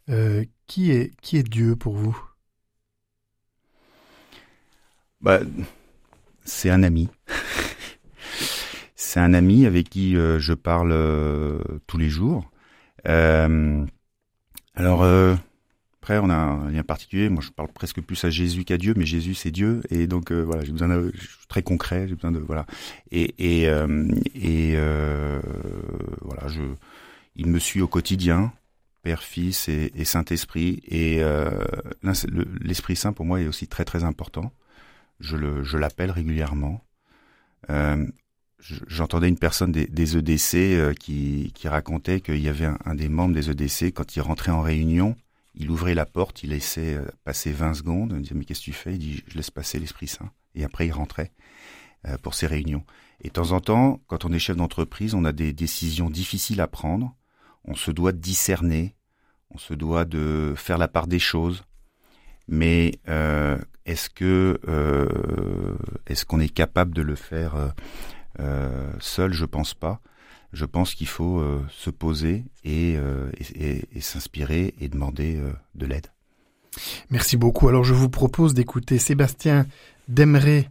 [0.09, 2.17] Euh, qui est qui est Dieu pour vous?
[5.21, 5.39] Bah,
[6.43, 7.09] c'est un ami.
[8.95, 12.49] c'est un ami avec qui euh, je parle euh, tous les jours.
[13.03, 15.03] Alors,
[16.01, 17.29] après, on a un lien particulier.
[17.29, 19.83] Moi, je parle presque plus à Jésus qu'à Dieu, mais Jésus, c'est Dieu.
[19.91, 21.11] Et donc, euh, voilà, j'ai besoin de...
[21.13, 22.39] Je suis très concret, j'ai besoin de...
[22.39, 22.65] Voilà.
[23.11, 25.39] Et, et, euh, et euh,
[26.21, 26.61] voilà, je...
[27.35, 28.51] Il me suit au quotidien,
[29.03, 30.81] Père, Fils et, Saint-Esprit.
[30.87, 31.51] Et euh,
[32.61, 34.51] l'Esprit Saint, pour moi, est aussi très, très important.
[35.19, 36.83] Je le, je l'appelle régulièrement.
[37.69, 38.07] Euh,
[38.59, 43.07] je- J'entendais une personne des, EDC euh, qui, qui racontait qu'il y avait un des
[43.07, 45.15] membres des EDC, quand il rentrait en réunion,
[45.55, 48.65] il ouvrait la porte, il laissait euh, passer 20 secondes, il disait mais qu'est-ce que
[48.65, 48.93] tu fais?
[48.93, 50.31] Il dit je laisse passer l'Esprit Saint.
[50.55, 51.31] Et après il rentrait
[52.07, 52.85] euh, pour ses réunions.
[53.21, 56.61] Et de temps en temps, quand on est chef d'entreprise, on a des décisions difficiles
[56.61, 57.15] à prendre.
[57.65, 58.95] On se doit de discerner,
[59.51, 61.63] on se doit de faire la part des choses.
[62.47, 64.59] Mais euh, est-ce que
[66.07, 67.73] est-ce qu'on est capable de le faire
[68.99, 69.33] seul?
[69.33, 70.01] Je pense pas.
[70.53, 75.37] Je pense qu'il faut euh, se poser et, euh, et, et- et s'inspirer et demander
[75.37, 76.07] euh, de l'aide.
[77.09, 77.67] Merci beaucoup.
[77.69, 79.65] Alors je vous propose d'écouter Sébastien
[80.07, 80.69] Demré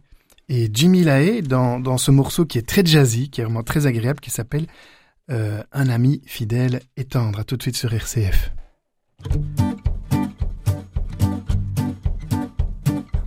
[0.49, 3.85] et Jimmy Lahaye dans, dans ce morceau qui est très jazzy, qui est vraiment très
[3.87, 4.67] agréable, qui s'appelle
[5.29, 7.39] euh, Un ami fidèle et tendre.
[7.39, 8.51] À tout de suite sur RCF.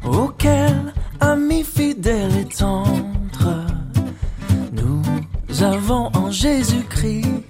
[0.05, 2.84] Auquel ami fidèle et tendre
[5.65, 7.43] avons en Jésus-Christ,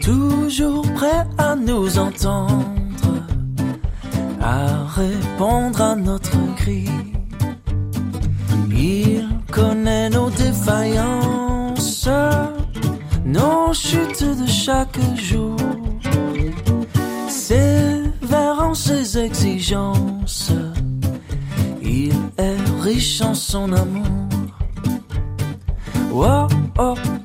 [0.00, 2.64] toujours prêt à nous entendre,
[4.40, 6.88] à répondre à notre cri.
[8.70, 12.08] Il connaît nos défaillances,
[13.24, 15.56] nos chutes de chaque jour
[17.28, 20.52] sévère en ses exigences.
[21.82, 24.23] Il est riche en son amour.
[26.14, 26.46] Whoa,
[26.78, 27.23] oh,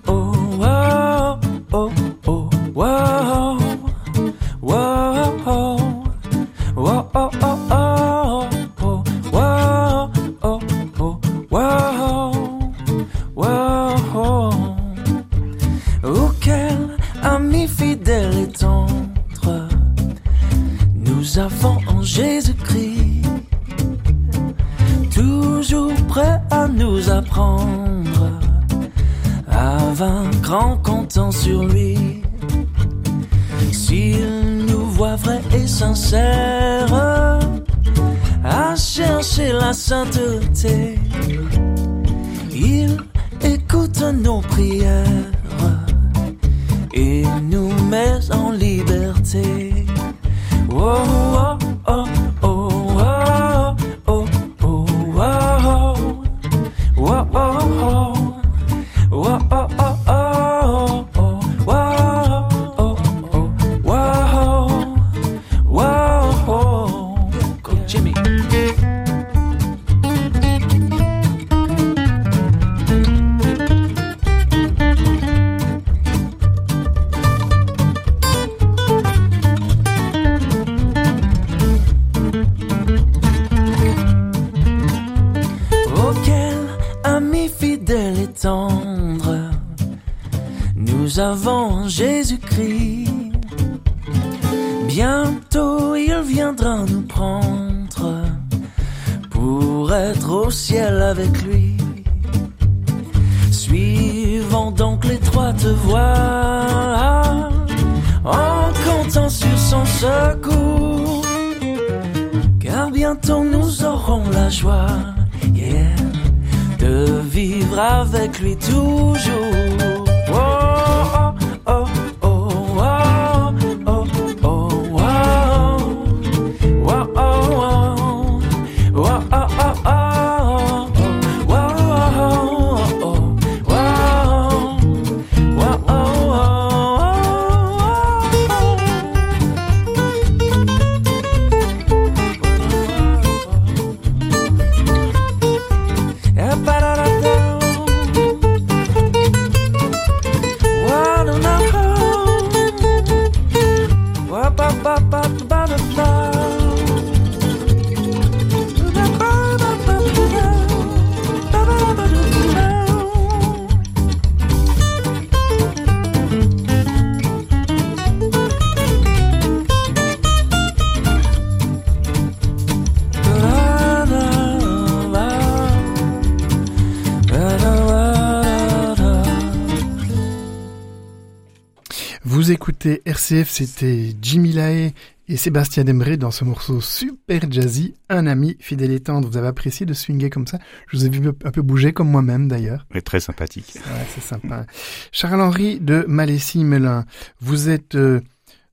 [182.86, 184.94] RCF, c'était Jimmy Lae
[185.28, 189.30] et Sébastien Dembré dans ce morceau super jazzy, Un ami fidèle et tendre.
[189.30, 192.10] Vous avez apprécié de swinguer comme ça Je vous ai vu un peu bouger comme
[192.10, 192.88] moi-même d'ailleurs.
[192.94, 193.74] Oui, très sympathique.
[193.76, 194.66] Ouais, c'est sympa.
[195.12, 197.06] Charles-Henri de Malessy-Melun,
[197.42, 198.22] vous êtes euh,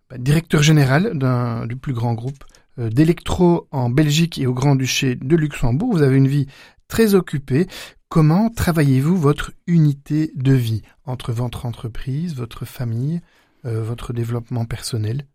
[0.09, 2.45] bah, directeur général d'un du plus grand groupe
[2.79, 5.93] euh, d'électro en Belgique et au Grand-Duché de Luxembourg.
[5.93, 6.47] Vous avez une vie
[6.87, 7.67] très occupée.
[8.09, 10.83] Comment travaillez-vous votre unité de vie?
[11.07, 13.21] Entre votre entreprise, votre famille
[13.67, 15.27] votre développement personnel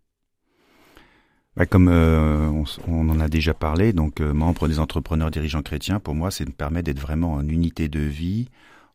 [1.58, 2.50] bah, comme euh,
[2.88, 6.46] on, en a déjà parlé, donc euh, membre des entrepreneurs dirigeants chrétiens, pour moi, c'est
[6.46, 8.48] me permet d'être vraiment en unité de vie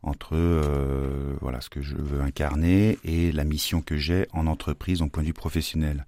[0.02, 0.36] entre
[1.40, 5.22] voilà ce que je veux incarner et la mission que j'ai en entreprise, en point
[5.24, 6.06] de vue professionnel.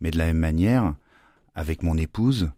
[0.00, 0.94] Mais de la même manière,
[1.56, 2.50] avec mon épouse,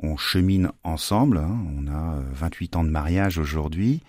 [0.00, 1.38] on chemine ensemble.
[1.38, 1.56] Hein.
[1.78, 4.02] on a 28 ans de mariage aujourd'hui.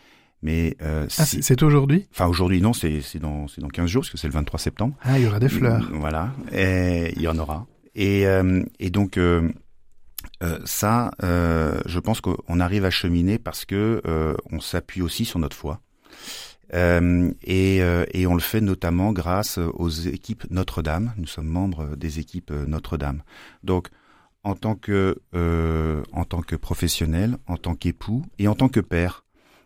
[0.46, 2.06] Mais euh, ah, c'est aujourd'hui?
[2.12, 4.96] Enfin aujourd'hui non, c'est dans c'est dans 15 jours parce que c'est le 23 septembre.
[5.02, 5.82] Ah, il y aura des fleurs.
[5.90, 7.66] Mm, voilà, et il y en aura.
[7.96, 9.50] Et euh, et donc euh,
[10.44, 14.04] euh ça, euh, je pense qu'on arrive à cheminer parce que
[14.52, 15.82] on s'appuie aussi sur notre foi.
[16.72, 17.78] et,
[18.14, 21.14] et on le fait notamment grâce aux équipes Notre-Dame.
[21.18, 23.24] Nous sommes membres des équipes Notre-Dame.
[23.64, 23.90] Donc
[24.44, 29.25] en tant que en tant que professionnel, en tant qu'époux et en tant que père,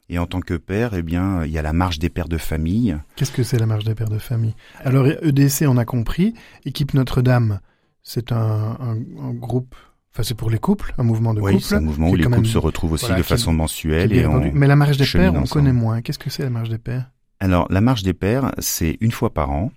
[0.09, 2.37] et en tant que père, eh bien, il y a la marche des pères de
[2.37, 2.97] famille.
[3.15, 4.55] Qu'est-ce que c'est la marche des pères de famille?
[4.83, 6.33] Alors EDC, on a compris.
[6.65, 7.59] Équipe Notre-Dame,
[8.01, 9.75] c'est un, un, groupe.
[10.11, 11.63] Enfin, c'est pour les couples, un mouvement de oui, couple.
[11.63, 14.11] c'est un mouvement où les couples se retrouvent aussi de façon mensuelle.
[14.11, 16.01] Et Mais la marche des pères, on connaît moins.
[16.01, 17.11] Qu'est-ce que c'est la marche des pères?
[17.39, 19.71] Alors, la marche des pères, c'est une fois par an.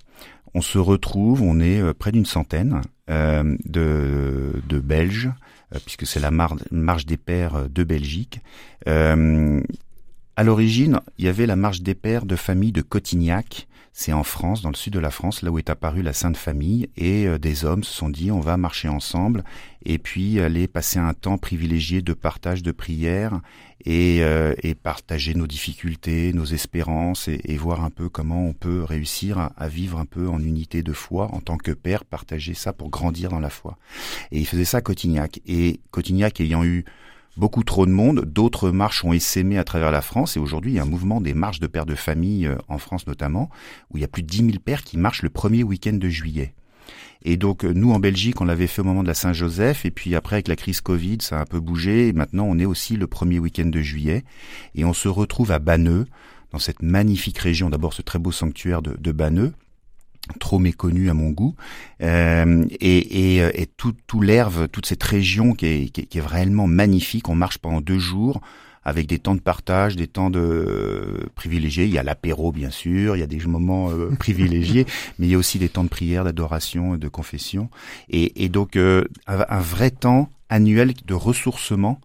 [0.55, 5.31] On se retrouve, on est euh, près d'une centaine euh, de, de Belges,
[5.75, 8.41] euh, puisque c'est la marche des pères de Belgique.
[8.87, 9.63] Euh,
[10.37, 13.69] à l'origine, il y avait la marche des pères de famille de Cotignac.
[13.95, 16.39] C'est en France, dans le sud de la France, là où est apparue la Sainte
[16.39, 19.45] Famille, et euh, des hommes se sont dit on va marcher ensemble
[19.85, 23.43] et puis aller passer un temps privilégié de partage de prières
[23.85, 28.83] et, euh, partager nos difficultés, nos espérances et, et, voir un peu comment on peut
[28.83, 32.55] réussir à, à, vivre un peu en unité de foi en tant que père, partager
[32.55, 33.77] ça pour grandir dans la foi.
[34.31, 35.41] Et il faisait ça à Cotignac.
[35.47, 36.87] Et Cotignac ayant eu
[37.37, 38.25] beaucoup trop de monde.
[38.27, 41.21] D'autres marches ont essaimé à travers la France et aujourd'hui il y a un mouvement
[41.21, 43.51] des marches de pères de famille euh, en France notamment
[43.91, 46.09] où il y a plus de 10 000 pères qui marchent le premier week-end de
[46.09, 46.55] juillet.
[47.25, 49.91] Et donc euh, nous en Belgique, on l'avait fait au moment de la Saint-Joseph et
[49.91, 52.65] puis après avec la crise Covid, ça a un peu bougé et maintenant on est
[52.65, 54.25] aussi le premier week-end de juillet
[54.75, 56.07] et on se retrouve à Banneux
[56.51, 59.55] dans cette magnifique région, d'abord ce très beau sanctuaire de, de Banneux,
[60.39, 61.57] trop méconnu à mon goût
[62.03, 66.21] euh, et, et, euh, et, tout, tout l'herbe, toute cette région qui est, qui, est,
[66.21, 67.29] vraiment magnifique.
[67.29, 68.41] On marche pendant deux jours
[68.85, 71.85] avec des temps de partage, des temps de privilégiés.
[71.85, 74.87] Il y a l'apéro bien sûr, il y a des moments euh, privilégiés,
[75.19, 77.71] mais il y a aussi des temps de prière, d'adoration, de confession,
[78.09, 82.01] et, et donc euh, un, vrai temps annuel de ressourcement.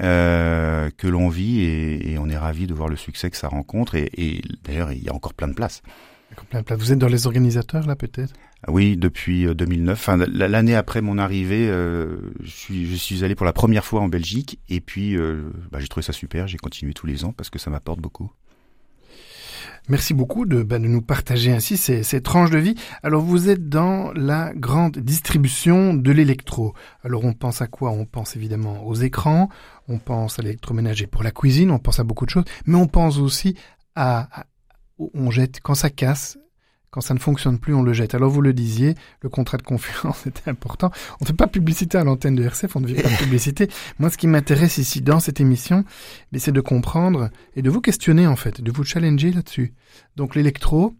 [0.00, 3.48] Euh, que l'on vit et, et, on est ravi de voir le succès que ça
[3.48, 5.82] rencontre et, et d'ailleurs il y a encore plein de places.
[6.70, 8.34] Vous êtes dans les organisateurs là peut-être?
[8.66, 9.88] Oui, depuis 2009.
[9.88, 13.84] Euh, enfin, l'année après mon arrivée, euh, je, suis, je suis allé pour la première
[13.84, 16.48] fois en Belgique et puis euh, bah, j'ai trouvé ça super.
[16.48, 18.30] J'ai continué tous les ans parce que ça m'apporte beaucoup.
[19.88, 22.74] Merci beaucoup de, ben, de nous partager ainsi ces, ces, tranches de vie.
[23.02, 26.74] Alors vous êtes dans la grande distribution de l'électro.
[27.04, 27.90] Alors on pense à quoi?
[27.92, 29.48] On pense évidemment aux écrans,
[29.86, 32.86] on pense à l'électroménager pour la cuisine, on pense à beaucoup de choses, mais on
[32.86, 33.56] pense aussi
[33.94, 34.28] à
[34.98, 36.38] on jette quand ça casse,
[36.90, 38.14] quand ça ne fonctionne plus, on le jette.
[38.14, 40.90] Alors vous le disiez, le contrat de confiance était important.
[41.20, 43.68] On ne fait pas publicité à l'antenne de RCF, on ne fait pas de publicité.
[43.98, 45.84] Moi, ce qui m'intéresse ici dans cette émission,
[46.36, 49.74] c'est de comprendre et de vous questionner en fait, de vous challenger là-dessus.
[50.16, 50.94] Donc l'électro,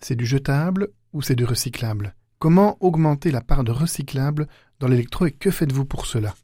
[0.00, 2.14] c'est du jetable ou c'est du recyclable?
[2.38, 4.48] Comment augmenter la part de recyclable
[4.80, 6.34] dans l'électro et que faites-vous pour cela?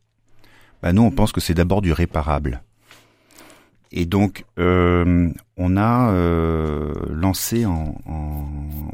[0.82, 2.62] Bah Nous, on pense que c'est d'abord du réparable.
[3.92, 8.46] Et donc, euh, on a euh, lancé en, en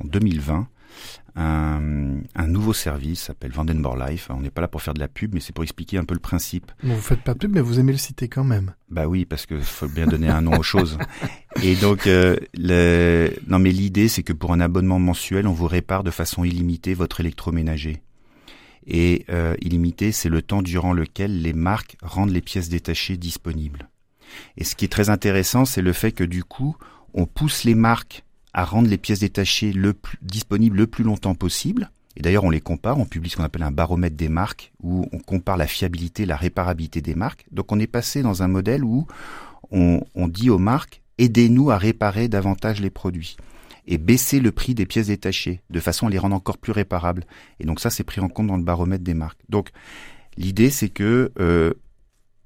[0.04, 0.68] 2020
[1.36, 4.28] un, un, nouveau service, s'appelle Vandenborg Life.
[4.30, 6.14] On n'est pas là pour faire de la pub, mais c'est pour expliquer un peu
[6.14, 6.72] le principe.
[6.82, 8.72] Bon, vous faites pas de pub, mais vous aimez le citer quand même.
[8.88, 10.96] Bah oui, parce que faut bien donner un nom aux choses.
[11.62, 13.30] Et donc, euh, le...
[13.48, 16.94] non, mais l'idée, c'est que pour un abonnement mensuel, on vous répare de façon illimitée
[16.94, 18.00] votre électroménager.
[18.86, 23.90] Et euh, illimité, c'est le temps durant lequel les marques rendent les pièces détachées disponibles.
[24.56, 26.76] Et ce qui est très intéressant, c'est le fait que du coup,
[27.14, 31.34] on pousse les marques à rendre les pièces détachées le plus, disponibles le plus longtemps
[31.34, 31.90] possible.
[32.16, 35.06] Et d'ailleurs, on les compare, on publie ce qu'on appelle un baromètre des marques, où
[35.12, 37.44] on compare la fiabilité, la réparabilité des marques.
[37.52, 39.06] Donc on est passé dans un modèle où
[39.70, 43.36] on, dit aux marques, aidez-nous à réparer davantage les produits
[43.86, 47.24] et baisser le prix des pièces détachées, de façon à les rendre encore plus réparables.
[47.60, 49.40] Et donc ça, c'est pris en compte dans le baromètre des marques.
[49.48, 49.70] Donc
[50.38, 51.74] l'idée, c'est que euh,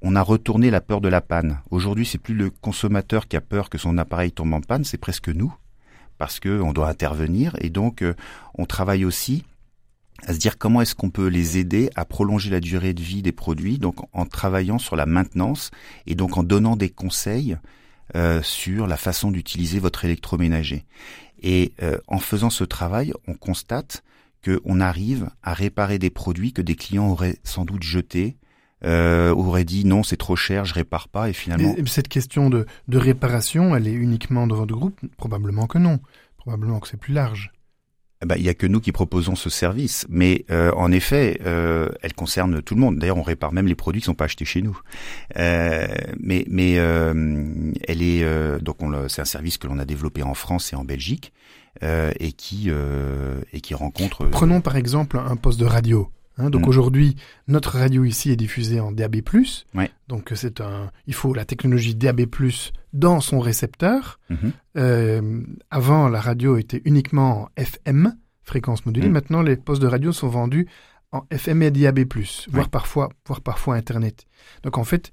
[0.03, 1.61] on a retourné la peur de la panne.
[1.71, 4.99] Aujourd'hui, c'est plus le consommateur qui a peur que son appareil tombe en panne, c'est
[4.99, 5.53] presque nous,
[6.19, 7.55] parce que on doit intervenir.
[7.61, 8.15] Et donc, euh,
[8.55, 9.45] on travaille aussi
[10.27, 13.23] à se dire comment est-ce qu'on peut les aider à prolonger la durée de vie
[13.23, 15.71] des produits, donc en travaillant sur la maintenance
[16.07, 17.57] et donc en donnant des conseils
[18.17, 20.85] euh, sur la façon d'utiliser votre électroménager.
[21.43, 24.03] Et euh, en faisant ce travail, on constate
[24.45, 28.37] qu'on arrive à réparer des produits que des clients auraient sans doute jetés
[28.85, 31.75] euh, aurait dit non, c'est trop cher, je répare pas, et finalement.
[31.77, 34.99] Et cette question de, de réparation, elle est uniquement dans votre groupe?
[35.17, 36.01] Probablement que non.
[36.37, 37.53] Probablement que c'est plus large.
[38.23, 41.41] Eh ben, il y a que nous qui proposons ce service, mais euh, en effet,
[41.47, 42.99] euh, elle concerne tout le monde.
[42.99, 44.79] D'ailleurs, on répare même les produits qui sont pas achetés chez nous.
[45.39, 45.87] Euh,
[46.19, 48.77] mais mais euh, elle est euh, donc
[49.09, 51.33] c'est un service que l'on a développé en France et en Belgique
[51.83, 52.71] euh, et qui
[53.53, 54.27] et qui rencontre.
[54.27, 56.11] Prenons par exemple un poste de radio.
[56.41, 56.69] Hein, donc mm.
[56.69, 57.17] aujourd'hui,
[57.49, 59.17] notre radio ici est diffusée en DAB+.
[59.75, 59.91] Ouais.
[60.09, 62.27] Donc c'est un, il faut la technologie DAB+
[62.93, 64.19] dans son récepteur.
[64.31, 64.53] -hmm.
[64.77, 69.09] euh, avant, la radio était uniquement en FM, fréquence modulée.
[69.09, 69.13] Mm.
[69.13, 70.67] Maintenant, les postes de radio sont vendus
[71.13, 72.01] en FM et DAB+,
[72.49, 72.71] voire ouais.
[72.71, 74.27] parfois, voire parfois Internet.
[74.63, 75.13] Donc en fait,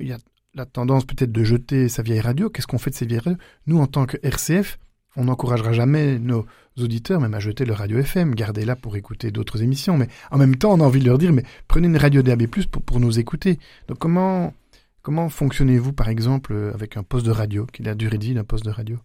[0.00, 0.18] il y a
[0.54, 2.48] la tendance peut-être de jeter sa vieille radio.
[2.48, 3.38] Qu'est-ce qu'on fait de ces vieilles radios?
[3.66, 4.78] Nous, en tant que RCF,
[5.16, 6.46] on n'encouragera jamais nos
[6.78, 9.96] auditeurs même à jeter leur radio FM, gardez-la pour écouter d'autres émissions.
[9.96, 12.46] Mais en même temps, on a envie de leur dire, mais prenez une radio DAB+,
[12.46, 13.58] pour, pour nous écouter.
[13.88, 14.54] Donc comment,
[15.02, 18.34] comment fonctionnez-vous, par exemple, avec un poste de radio, qui est la durée de vie
[18.34, 18.98] d'un poste de radio?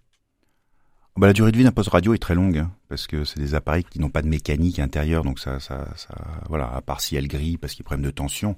[1.20, 3.42] Bah, la durée de vie d'un poste radio est très longue hein, parce que c'est
[3.42, 6.16] des appareils qui n'ont pas de mécanique intérieure, donc ça, ça, ça,
[6.48, 8.56] voilà, à part si elles grillent parce qu'ils prennent de tension.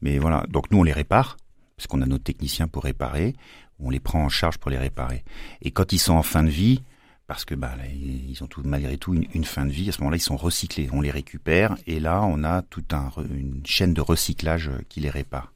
[0.00, 1.36] Mais voilà, donc nous on les répare
[1.76, 3.34] parce qu'on a nos techniciens pour réparer,
[3.80, 5.24] on les prend en charge pour les réparer.
[5.62, 6.82] Et quand ils sont en fin de vie,
[7.26, 9.88] parce que bah, là, ils ont tout, malgré tout une, fin de vie.
[9.88, 13.10] À ce moment-là, ils sont recyclés, on les récupère, et là, on a toute un,
[13.30, 15.54] une chaîne de recyclage qui les répare.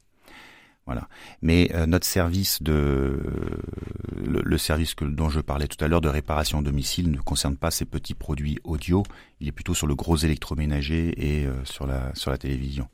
[0.85, 1.07] Voilà.
[1.43, 3.19] Mais euh, notre service de
[4.25, 7.17] le, le, service que, dont je parlais tout à l'heure de réparation à domicile ne
[7.19, 9.03] concerne pas ces petits produits audio.
[9.39, 12.87] Il est plutôt sur le gros électroménager et euh, sur la sur la télévision.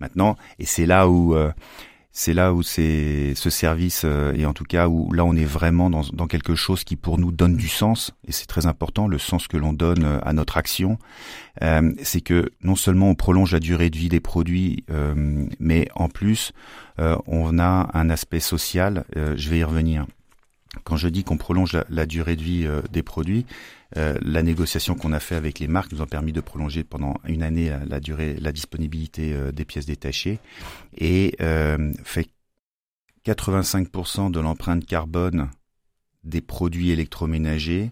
[0.00, 1.52] Maintenant, et c'est là où euh,
[2.12, 5.46] c'est là où c'est ce service euh, et en tout cas où là on est
[5.46, 9.18] vraiment dans, quelque chose qui pour nous donne du sens et c'est très important le
[9.18, 10.98] sens que l'on donne euh, à notre action.
[11.62, 14.84] Euh, c'est que non seulement on prolonge la durée de vie des produits
[15.58, 16.52] mais en plus
[16.98, 20.06] on a un aspect social je vais y revenir
[20.84, 23.46] quand je dis qu'on prolonge la, durée de vie des produits
[23.96, 27.14] euh, la négociation qu'on a fait avec les marques nous a permis de prolonger pendant
[27.26, 30.38] une année la, la durée, la disponibilité euh, des pièces détachées
[30.96, 32.28] et euh, fait
[33.26, 35.50] 85% de l'empreinte carbone
[36.24, 37.90] des produits électroménagers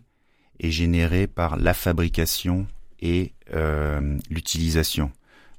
[0.59, 2.67] est générée par la fabrication
[3.01, 5.13] et euh, l'utilisation.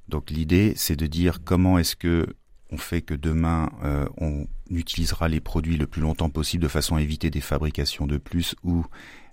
[0.08, 2.28] Donc l'idée, c'est de dire comment est-ce que
[2.72, 6.96] on fait que demain euh, on utilisera les produits le plus longtemps possible de façon
[6.96, 8.86] à éviter des fabrications de plus ou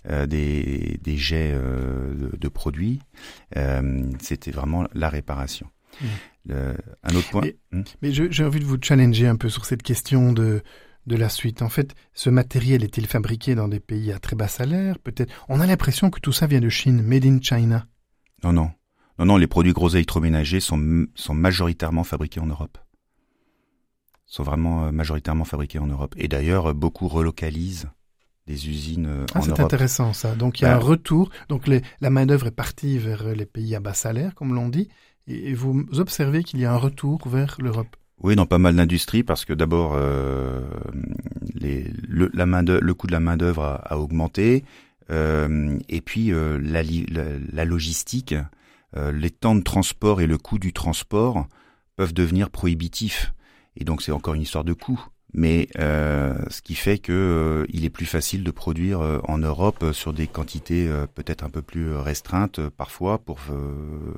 [0.09, 2.99] euh, des, des, jets euh, de, de, produits.
[3.57, 5.67] Euh, C'était vraiment la réparation.
[6.01, 6.05] Mmh.
[6.47, 7.41] Le, un autre point?
[7.41, 7.83] Mais, mmh.
[8.01, 10.61] mais j'ai envie de vous challenger un peu sur cette question de
[11.09, 11.61] de la suite.
[11.61, 15.33] En fait, ce matériel est-il fabriqué dans des pays à très bas salaire Peut-être.
[15.49, 17.85] On a l'impression que tout ça vient de Chine, made in China.
[18.43, 18.71] Non, non.
[19.17, 22.77] Non, non, les produits gros électroménagers sont, sont majoritairement fabriqués en Europe.
[24.29, 26.15] Sont vraiment euh, majoritairement fabriqués en Europe.
[26.17, 27.89] Et d'ailleurs, beaucoup relocalisent
[28.47, 29.55] des usines euh, ah, en Europe.
[29.57, 30.35] C'est intéressant ça.
[30.35, 31.29] Donc il y a Bah, un retour.
[31.49, 34.69] Donc les, la main d'œuvre est partie vers les pays à bas salaire, comme l'on
[34.69, 34.87] dit,
[35.27, 37.95] et, et vous observez qu'il y a un retour vers l'Europe.
[38.21, 40.61] Oui, dans pas mal d'industries, parce que d'abord, euh,
[41.55, 44.65] le, la main le coût de la main d'œuvre a, a, augmenté,
[45.09, 48.35] euh, et puis euh, la, la, la, logistique,
[48.97, 51.47] euh, les temps de transport et le coût du transport
[51.95, 53.33] peuvent devenir prohibitifs.
[53.79, 54.99] Et donc c'est encore une histoire de coût.
[55.33, 59.37] Mais euh, ce qui fait que euh, il est plus facile de produire euh, en
[59.37, 63.37] Europe sur des quantités peut-être un peu plus restreintes parfois pour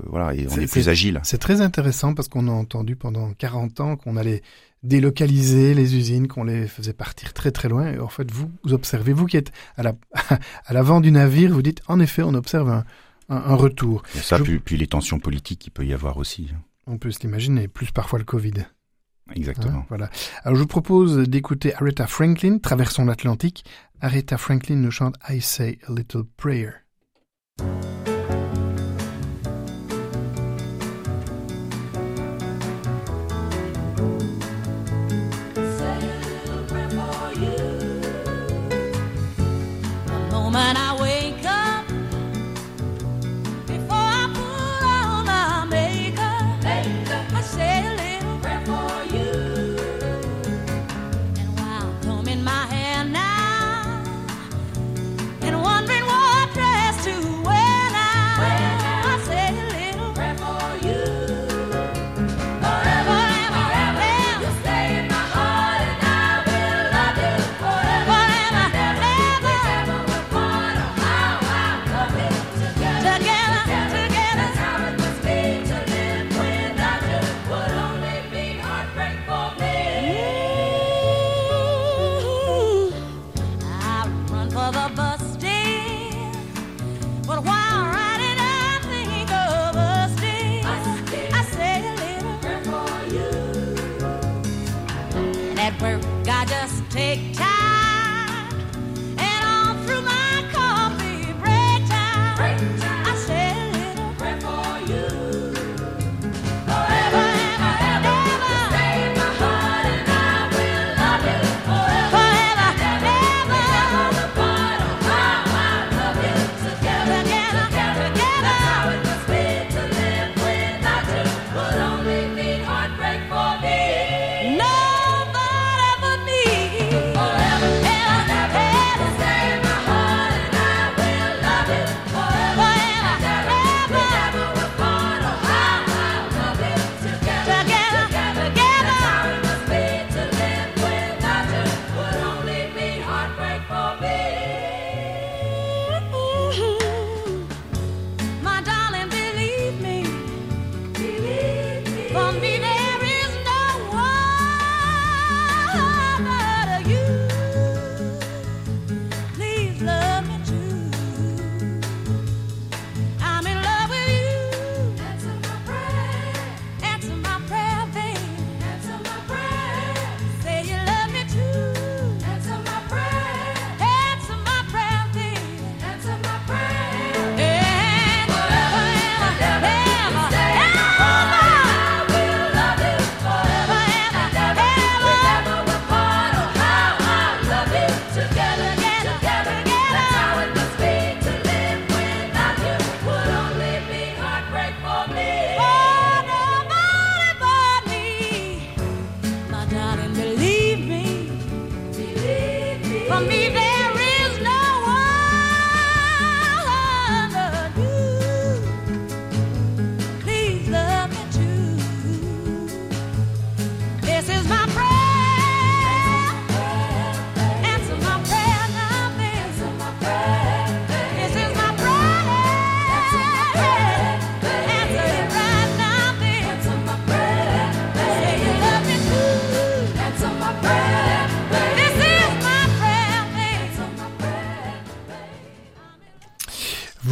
[0.05, 1.19] voilà et on est, est plus agile.
[1.23, 4.41] C'est très intéressant parce qu'on a entendu pendant 40 ans qu'on allait
[4.83, 7.91] délocaliser les usines, qu'on les faisait partir très très loin.
[7.91, 9.95] Et en fait, vous, vous observez, vous qui êtes à la
[10.65, 12.85] à l'avant du navire, vous dites en effet, on observe un,
[13.29, 14.03] un, un retour.
[14.15, 14.43] Et ça, Je...
[14.43, 16.49] puis, puis les tensions politiques qu'il peut y avoir aussi.
[16.87, 18.53] On peut se l'imaginer, plus parfois le Covid.
[19.35, 19.79] Exactement.
[19.79, 20.09] Hein, voilà.
[20.43, 23.65] Alors je vous propose d'écouter Aretha Franklin, Traversons l'Atlantique.
[24.01, 26.71] Aretha Franklin nous chante I Say a Little Prayer.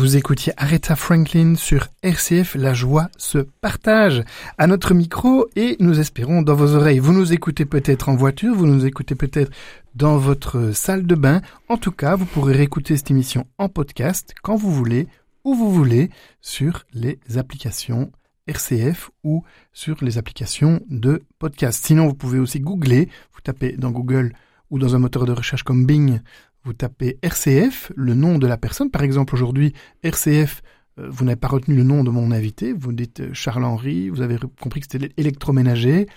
[0.09, 4.23] Vous écoutiez Aretha Franklin sur RCF, la joie se partage
[4.57, 6.97] à notre micro et nous espérons dans vos oreilles.
[6.97, 9.51] Vous nous écoutez peut-être en voiture, vous nous écoutez peut-être
[9.93, 11.43] dans votre salle de bain.
[11.67, 15.07] En tout cas, vous pourrez réécouter cette émission en podcast quand vous voulez,
[15.43, 16.09] où vous voulez,
[16.41, 18.11] sur les applications
[18.47, 19.43] RCF ou
[19.73, 21.85] sur les applications de podcast.
[21.85, 24.33] Sinon, vous pouvez aussi googler, vous tapez dans Google
[24.71, 26.19] ou dans un moteur de recherche comme Bing,
[26.63, 28.91] vous tapez RCF, le nom de la personne.
[28.91, 30.61] Par exemple, aujourd'hui, RCF,
[30.99, 34.21] euh, vous n'avez pas retenu le nom de mon invité, vous dites euh, Charles-Henri, vous
[34.21, 36.07] avez compris que c'était électroménager.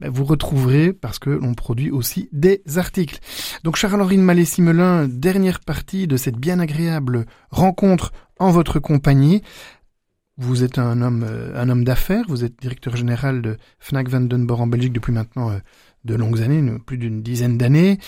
[0.00, 3.18] Ben, vous retrouverez parce que l'on produit aussi des articles.
[3.64, 9.42] Donc Charles-Henri de Malé-Simelin, dernière partie de cette bien agréable rencontre en votre compagnie.
[10.36, 14.60] Vous êtes un homme, euh, un homme d'affaires, vous êtes directeur général de Fnac Vandenborg
[14.60, 15.50] en Belgique depuis maintenant
[16.08, 17.98] de longues années, plus d'une dizaine d'années.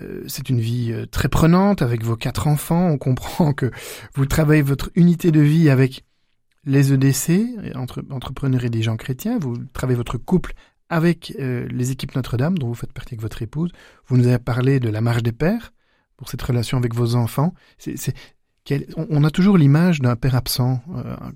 [0.00, 2.88] Euh, c'est une vie euh, très prenante avec vos quatre enfants.
[2.88, 3.70] On comprend que
[4.14, 6.04] vous travaillez votre unité de vie avec
[6.64, 9.38] les EDC, entre, entrepreneurs et des gens chrétiens.
[9.38, 10.52] Vous travaillez votre couple
[10.90, 13.72] avec euh, les équipes Notre-Dame, dont vous faites partie avec votre épouse.
[14.06, 15.72] Vous nous avez parlé de la marche des pères
[16.16, 17.54] pour cette relation avec vos enfants.
[18.96, 20.82] On, a toujours l'image d'un père absent.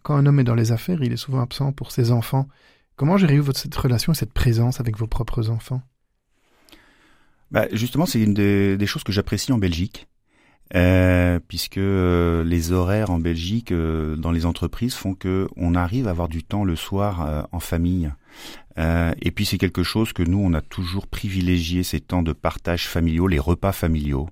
[0.02, 2.46] quand un homme est dans les affaires, il est souvent absent pour ses enfants.
[2.96, 5.82] Comment gérez-vous cette relation, cette présence avec vos propres enfants?
[7.54, 10.08] Bah, Justement, c'est une des, choses que j'apprécie en Belgique.
[10.74, 16.08] Euh, puisque euh, les horaires en Belgique euh, dans les entreprises font que on arrive
[16.08, 18.10] à avoir du temps le soir en famille.
[18.76, 22.88] et puis c'est quelque chose que nous on a toujours privilégié ces temps de partage
[22.88, 24.30] familiaux, les repas familiaux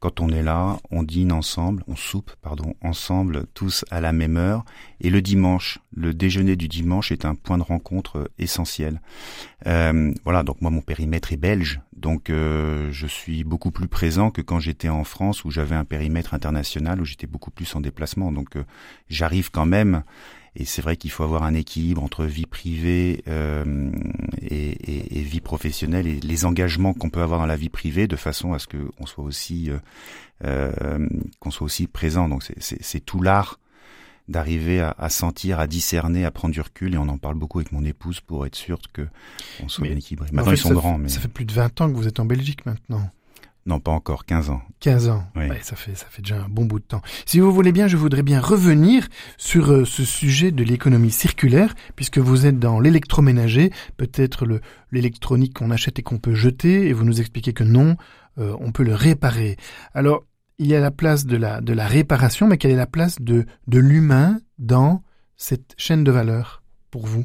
[0.00, 4.36] quand on est là, on dîne ensemble, on soupe, pardon, ensemble, tous à la même
[4.36, 4.64] heure.
[5.00, 9.00] Et le dimanche, le déjeuner du dimanche est un point de rencontre euh, essentiel.
[9.66, 14.30] Euh, voilà, donc moi mon périmètre est belge, donc euh, je suis beaucoup plus présent
[14.30, 17.80] que quand j'étais en France où j'avais un périmètre international où j'étais beaucoup plus en
[17.80, 18.30] déplacement.
[18.30, 18.56] Donc
[19.08, 20.02] j'arrive quand même
[20.56, 23.90] et c'est vrai qu'il faut avoir un équilibre entre vie privée euh,
[24.40, 28.06] et, et, et, vie professionnelle et les engagements qu'on peut avoir dans la vie privée
[28.06, 29.78] de façon à ce qu'on soit aussi euh,
[30.44, 31.08] euh,
[31.40, 32.28] qu'on soit aussi présent.
[32.28, 33.58] Donc c'est tout l'art
[34.28, 36.94] d'arriver à, à, sentir, à discerner, à prendre du recul.
[36.94, 39.06] Et on en parle beaucoup avec mon épouse pour être sûr que
[39.62, 40.28] on soit bien équilibré.
[40.32, 40.98] Maintenant, ils sont grands.
[40.98, 41.08] Mais...
[41.08, 43.10] Ça fait plus de 20 ans que vous êtes en Belgique maintenant.
[43.66, 44.60] Non, pas encore, 15 ans.
[44.80, 45.46] 15 ans, oui.
[45.62, 47.00] ça, fait, ça fait déjà un bon bout de temps.
[47.24, 49.08] Si vous voulez bien, je voudrais bien revenir
[49.38, 54.46] sur euh, ce sujet de l'économie circulaire, puisque vous êtes dans l'électroménager, peut-être
[54.92, 57.96] l'électronique qu'on achète et qu'on peut jeter, et vous nous expliquez que non,
[58.38, 59.56] euh, on peut le réparer.
[59.94, 60.24] Alors,
[60.58, 63.20] il y a la place de la, de la réparation, mais quelle est la place
[63.20, 65.02] de, de l'humain dans
[65.36, 67.24] cette chaîne de valeur pour vous?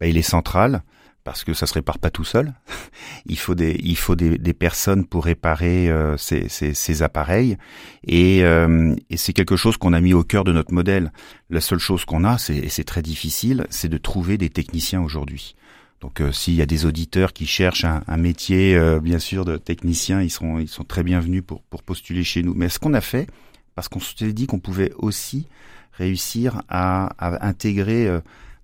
[0.00, 0.82] Ben, Il est central
[1.28, 2.54] parce que ça se répare pas tout seul.
[3.26, 7.58] il faut des il faut des, des personnes pour réparer euh, ces, ces, ces, appareils
[8.02, 11.12] et, euh, et c'est quelque chose qu'on a mis au cœur de notre modèle.
[11.50, 15.02] La seule chose qu'on a, c'est et c'est très difficile, c'est de trouver des techniciens
[15.02, 15.54] aujourd'hui.
[16.00, 19.44] Donc euh, s'il y a des auditeurs qui cherchent un, un métier, euh, bien sûr,
[19.44, 22.54] de technicien, ils sont ils sont très bienvenus pour pour postuler chez nous.
[22.54, 23.26] Mais ce qu'on a fait,
[23.74, 25.46] parce qu'on s'était dit qu'on pouvait aussi
[25.92, 28.08] réussir à, à intégrer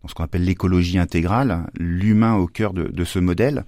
[0.08, 3.64] ce qu'on appelle l'écologie intégrale, l'humain au cœur de, ce modèle.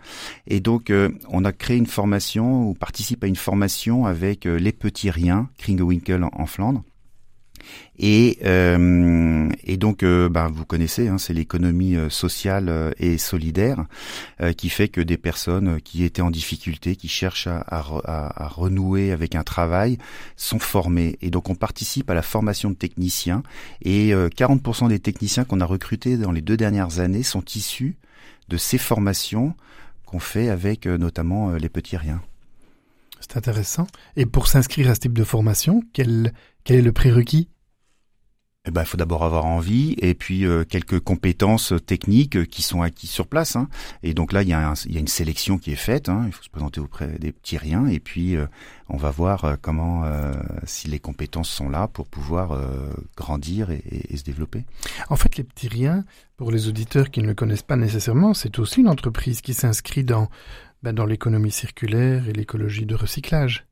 [0.47, 4.59] Et donc, euh, on a créé une formation, ou participe à une formation avec euh,
[4.59, 6.83] les petits riens, Kringewinkel en Flandre,
[7.99, 13.19] et, euh, et donc, euh, bah, vous connaissez, hein, c'est l'économie euh, sociale euh, et
[13.19, 13.85] solidaire
[14.57, 19.13] qui fait que des personnes qui étaient en difficulté, qui cherchent à, à, à, renouer
[19.13, 19.99] avec un travail,
[20.37, 21.17] sont formées.
[21.23, 23.43] Et donc, on participe à la formation de techniciens.
[23.83, 27.97] Et 40% des techniciens qu'on a recrutés dans les deux dernières années sont issus
[28.49, 29.55] de ces formations
[30.05, 32.21] qu'on fait avec notamment les petits riens.
[33.21, 33.87] C'est intéressant.
[34.17, 36.33] Et pour s'inscrire à ce type de formation, quel,
[36.65, 37.49] quel est le prérequis?
[38.67, 42.83] Eh ben, il faut d'abord avoir envie et puis euh, quelques compétences techniques qui sont
[42.83, 43.55] acquises sur place.
[43.55, 43.69] Hein.
[44.03, 46.09] Et donc là, il y, a il y, a une sélection qui est faite.
[46.09, 46.25] Hein.
[46.27, 48.47] Il faut se présenter auprès des petits riens et puis euh,
[48.89, 50.05] on va voir euh, comment,
[50.65, 52.59] si les compétences sont là pour pouvoir
[53.17, 54.65] grandir et, et, se développer.
[55.11, 56.05] En fait, les petits riens,
[56.37, 60.05] pour les auditeurs qui ne le connaissent pas nécessairement, c'est aussi une entreprise qui s'inscrit
[60.05, 60.29] dans,
[60.83, 63.67] ben, dans l'économie circulaire et l'écologie de recyclage.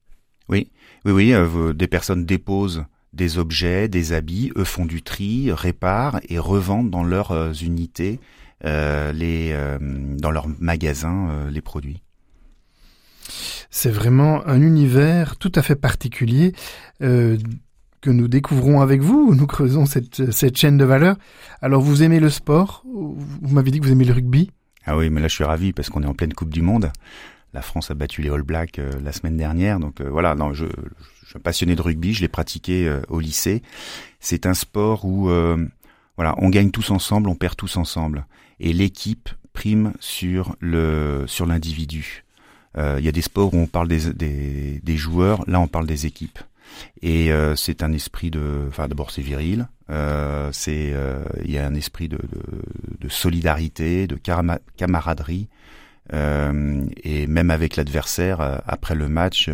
[0.49, 0.71] Oui,
[1.05, 1.75] oui, oui.
[1.75, 2.85] des personnes déposent
[3.15, 8.19] des objets, des habits, eux font du tri, réparent et revendent dans leurs euh, unités,
[8.65, 12.03] euh, les, euh, dans leurs magasins, euh, les produits.
[13.71, 16.55] C'est vraiment un univers tout à fait particulier
[17.01, 19.35] que nous découvrons avec vous.
[19.35, 21.17] Nous creusons cette, cette chaîne de valeur.
[21.61, 22.85] Alors vous aimez le sport?
[22.87, 24.51] Vous m'avez dit que vous aimez le rugby
[24.85, 26.93] Ah oui, mais là je suis ravi parce qu'on est en pleine Coupe du Monde.
[27.53, 29.81] la France a battu les All Blacks la semaine dernière.
[29.81, 30.71] Donc voilà, non, je, je,
[31.43, 33.63] passionné de rugby, je l'ai pratiqué au lycée.
[34.21, 35.29] C'est un sport où
[36.17, 38.27] voilà, on gagne tous ensemble, on perd tous ensemble,
[38.61, 42.25] et l'équipe prime sur le sur l'individu.
[42.77, 46.07] Il y a des sports où on parle des, des, joueurs, là on parle des
[46.07, 46.39] équipes.
[47.03, 51.59] Et euh, c'est un esprit de, enfin d'abord c'est viril, euh, c'est euh, il y
[51.59, 52.19] a un esprit de
[53.09, 54.19] solidarité, de
[54.77, 55.49] camaraderie.
[56.13, 59.49] Euh, et même avec l'adversaire, euh, après le match,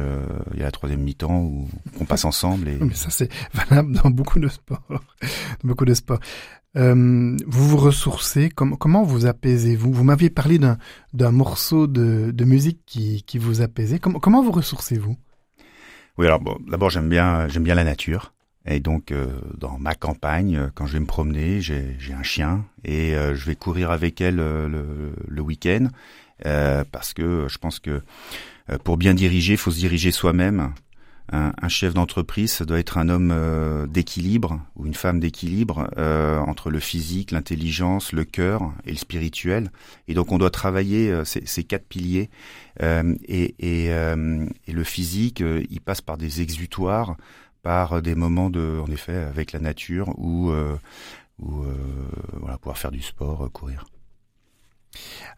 [0.52, 1.68] il y a la troisième mi-temps où
[2.00, 2.68] on passe ensemble.
[2.68, 2.78] Et...
[2.80, 4.82] Mais ça, c'est valable dans beaucoup de sports.
[4.88, 4.98] dans
[5.64, 6.20] beaucoup de sports.
[6.76, 9.92] Euh, vous vous ressourcez, com comment vous apaisez-vous?
[9.92, 13.98] Vous, m'aviez parlé d'un morceau de, de, musique qui, qui vous apaisait.
[13.98, 15.16] Com comment vous ressourcez-vous?
[16.18, 18.32] Oui, alors bon, d'abord j'aime bien j'aime bien la nature.
[18.66, 19.26] Et donc euh,
[19.56, 23.46] dans ma campagne, euh, quand je vais me promener, j'ai un chien et euh, je
[23.46, 25.88] vais courir avec elle le, le week-end
[26.42, 28.02] parce que je pense que
[28.84, 30.72] pour bien diriger, il faut se diriger soi-même
[31.32, 36.70] un, chef d'entreprise doit être un homme euh, d'équilibre ou une femme d'équilibre euh, entre
[36.70, 39.70] le physique, l'intelligence, le cœur et le spirituel.
[40.08, 42.30] Et donc on doit travailler euh, ces, quatre piliers.
[42.82, 47.16] Et, et, et, le physique, il passe par des exutoires,
[47.62, 50.50] par des moments de, en effet, avec la nature ou,
[51.38, 51.64] ou
[52.32, 53.84] voilà, pouvoir faire du sport, courir.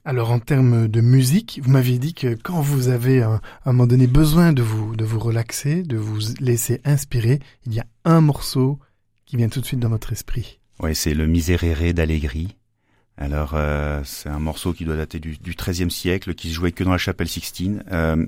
[0.05, 3.87] Alors en termes de musique, vous m'aviez dit que quand vous avez à un moment
[3.87, 8.21] donné besoin de vous de vous relaxer, de vous laisser inspirer, il y a un
[8.21, 8.81] morceau
[9.27, 10.59] qui vient tout de suite dans votre esprit.
[10.81, 12.57] Oui, c'est le Miserere d'Allegri.
[13.17, 16.83] Alors euh, c'est un morceau qui doit dater du, XIIIe siècle, qui se jouait que
[16.83, 17.85] dans la chapelle Sixtine.
[17.93, 18.27] Euh,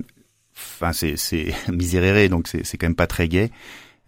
[0.55, 3.51] enfin c'est Miserere, donc c'est c'est quand même pas très gai.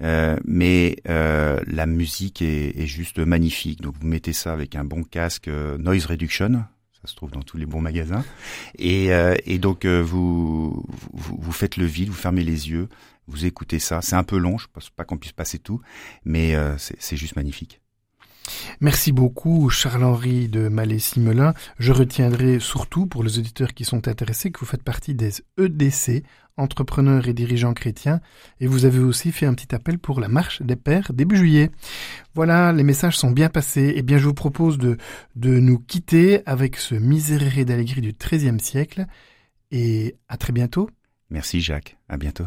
[0.02, 3.82] Euh, mais la musique est, juste magnifique.
[3.82, 6.64] Donc vous mettez ça avec un bon casque noise reduction,
[7.02, 8.26] ça se trouve dans tous les bons magasins.
[8.78, 12.90] Et, euh, et donc euh, vous, vous, vous faites le vide, vous fermez les yeux,
[13.28, 14.02] vous écoutez ça.
[14.02, 15.82] C'est un peu long, je pense pas qu'on puisse passer tout,
[16.26, 17.82] mais euh, c'est juste magnifique.
[18.82, 21.54] Merci beaucoup Charles-Henri de Malais-Simelin.
[21.80, 26.24] Je retiendrai surtout pour les auditeurs qui sont intéressés que vous faites partie des EDC,
[26.58, 28.20] entrepreneurs et dirigeants chrétiens,
[28.60, 31.72] et vous avez aussi fait un petit appel pour la marche des pères début juillet.
[32.34, 34.98] Voilà, les messages sont bien passés, et bien je vous propose de,
[35.36, 39.06] de nous quitter avec ce Miserere d'Allegri du XIIIe siècle,
[39.72, 40.90] et à très bientôt.
[41.30, 42.46] Merci Jacques, à bientôt.